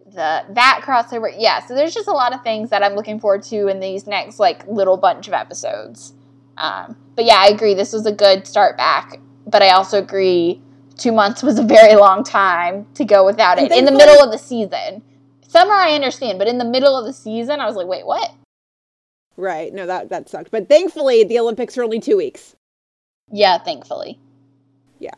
[0.05, 1.33] the that crossover?
[1.35, 4.05] Yeah, so there's just a lot of things that I'm looking forward to in these
[4.05, 6.13] next like little bunch of episodes.
[6.57, 7.73] Um, but yeah, I agree.
[7.73, 10.61] This was a good start back, but I also agree
[10.97, 14.31] two months was a very long time to go without it in the middle of
[14.31, 15.03] the season.
[15.47, 18.31] Summer I understand, but in the middle of the season, I was like, wait, what?
[19.37, 19.71] Right.
[19.73, 20.51] No, that that sucked.
[20.51, 22.55] But thankfully, the Olympics are only two weeks.
[23.31, 24.19] Yeah, thankfully.
[24.99, 25.13] Yeah.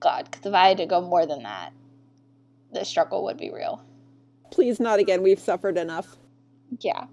[0.00, 1.72] God, because if I had to go more than that,
[2.72, 3.82] the struggle would be real.
[4.50, 5.22] Please, not again.
[5.22, 6.16] We've suffered enough.
[6.80, 7.06] Yeah.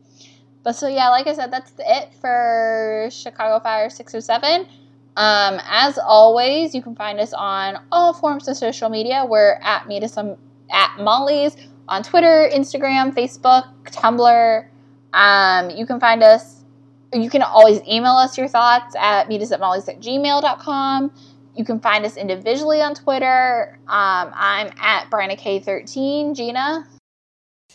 [0.63, 4.67] But so yeah, like I said, that's it for Chicago Fire 607.
[5.15, 9.25] Um, as always, you can find us on all forms of social media.
[9.25, 10.35] We're at meet us some
[10.69, 11.55] at Molly's
[11.88, 14.67] on Twitter, Instagram, Facebook, Tumblr.
[15.18, 16.63] Um, you can find us.
[17.13, 21.11] You can always email us your thoughts at meet us at molly's at gmail.com.
[21.55, 23.80] You can find us individually on Twitter.
[23.88, 26.86] Um, I'm at Brianna K13, Gina,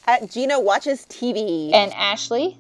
[0.07, 1.73] At Gina watches TV.
[1.75, 2.59] and Ashley.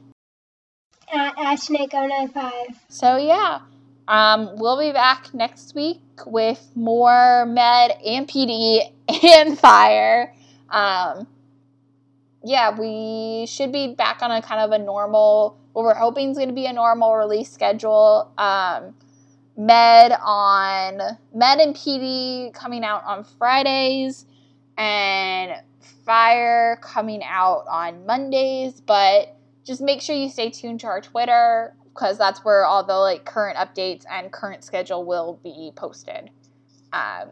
[1.12, 2.50] At Ashnick095.
[2.88, 3.60] So yeah,
[4.08, 8.90] um, we'll be back next week with more med and PD
[9.24, 10.34] and fire.
[10.70, 11.26] Um,
[12.44, 15.58] yeah, we should be back on a kind of a normal.
[15.72, 18.32] What we're hoping is going to be a normal release schedule.
[18.38, 18.94] Um,
[19.56, 24.26] Med on Med and PD coming out on Fridays,
[24.78, 25.52] and
[26.04, 28.80] Fire coming out on Mondays.
[28.80, 32.96] But just make sure you stay tuned to our Twitter because that's where all the
[32.96, 36.30] like current updates and current schedule will be posted.
[36.92, 37.30] Um,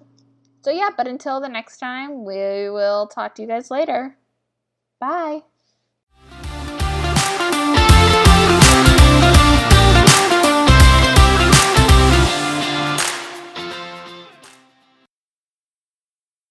[0.62, 4.16] so yeah, but until the next time, we will talk to you guys later.
[5.01, 5.49] Bye.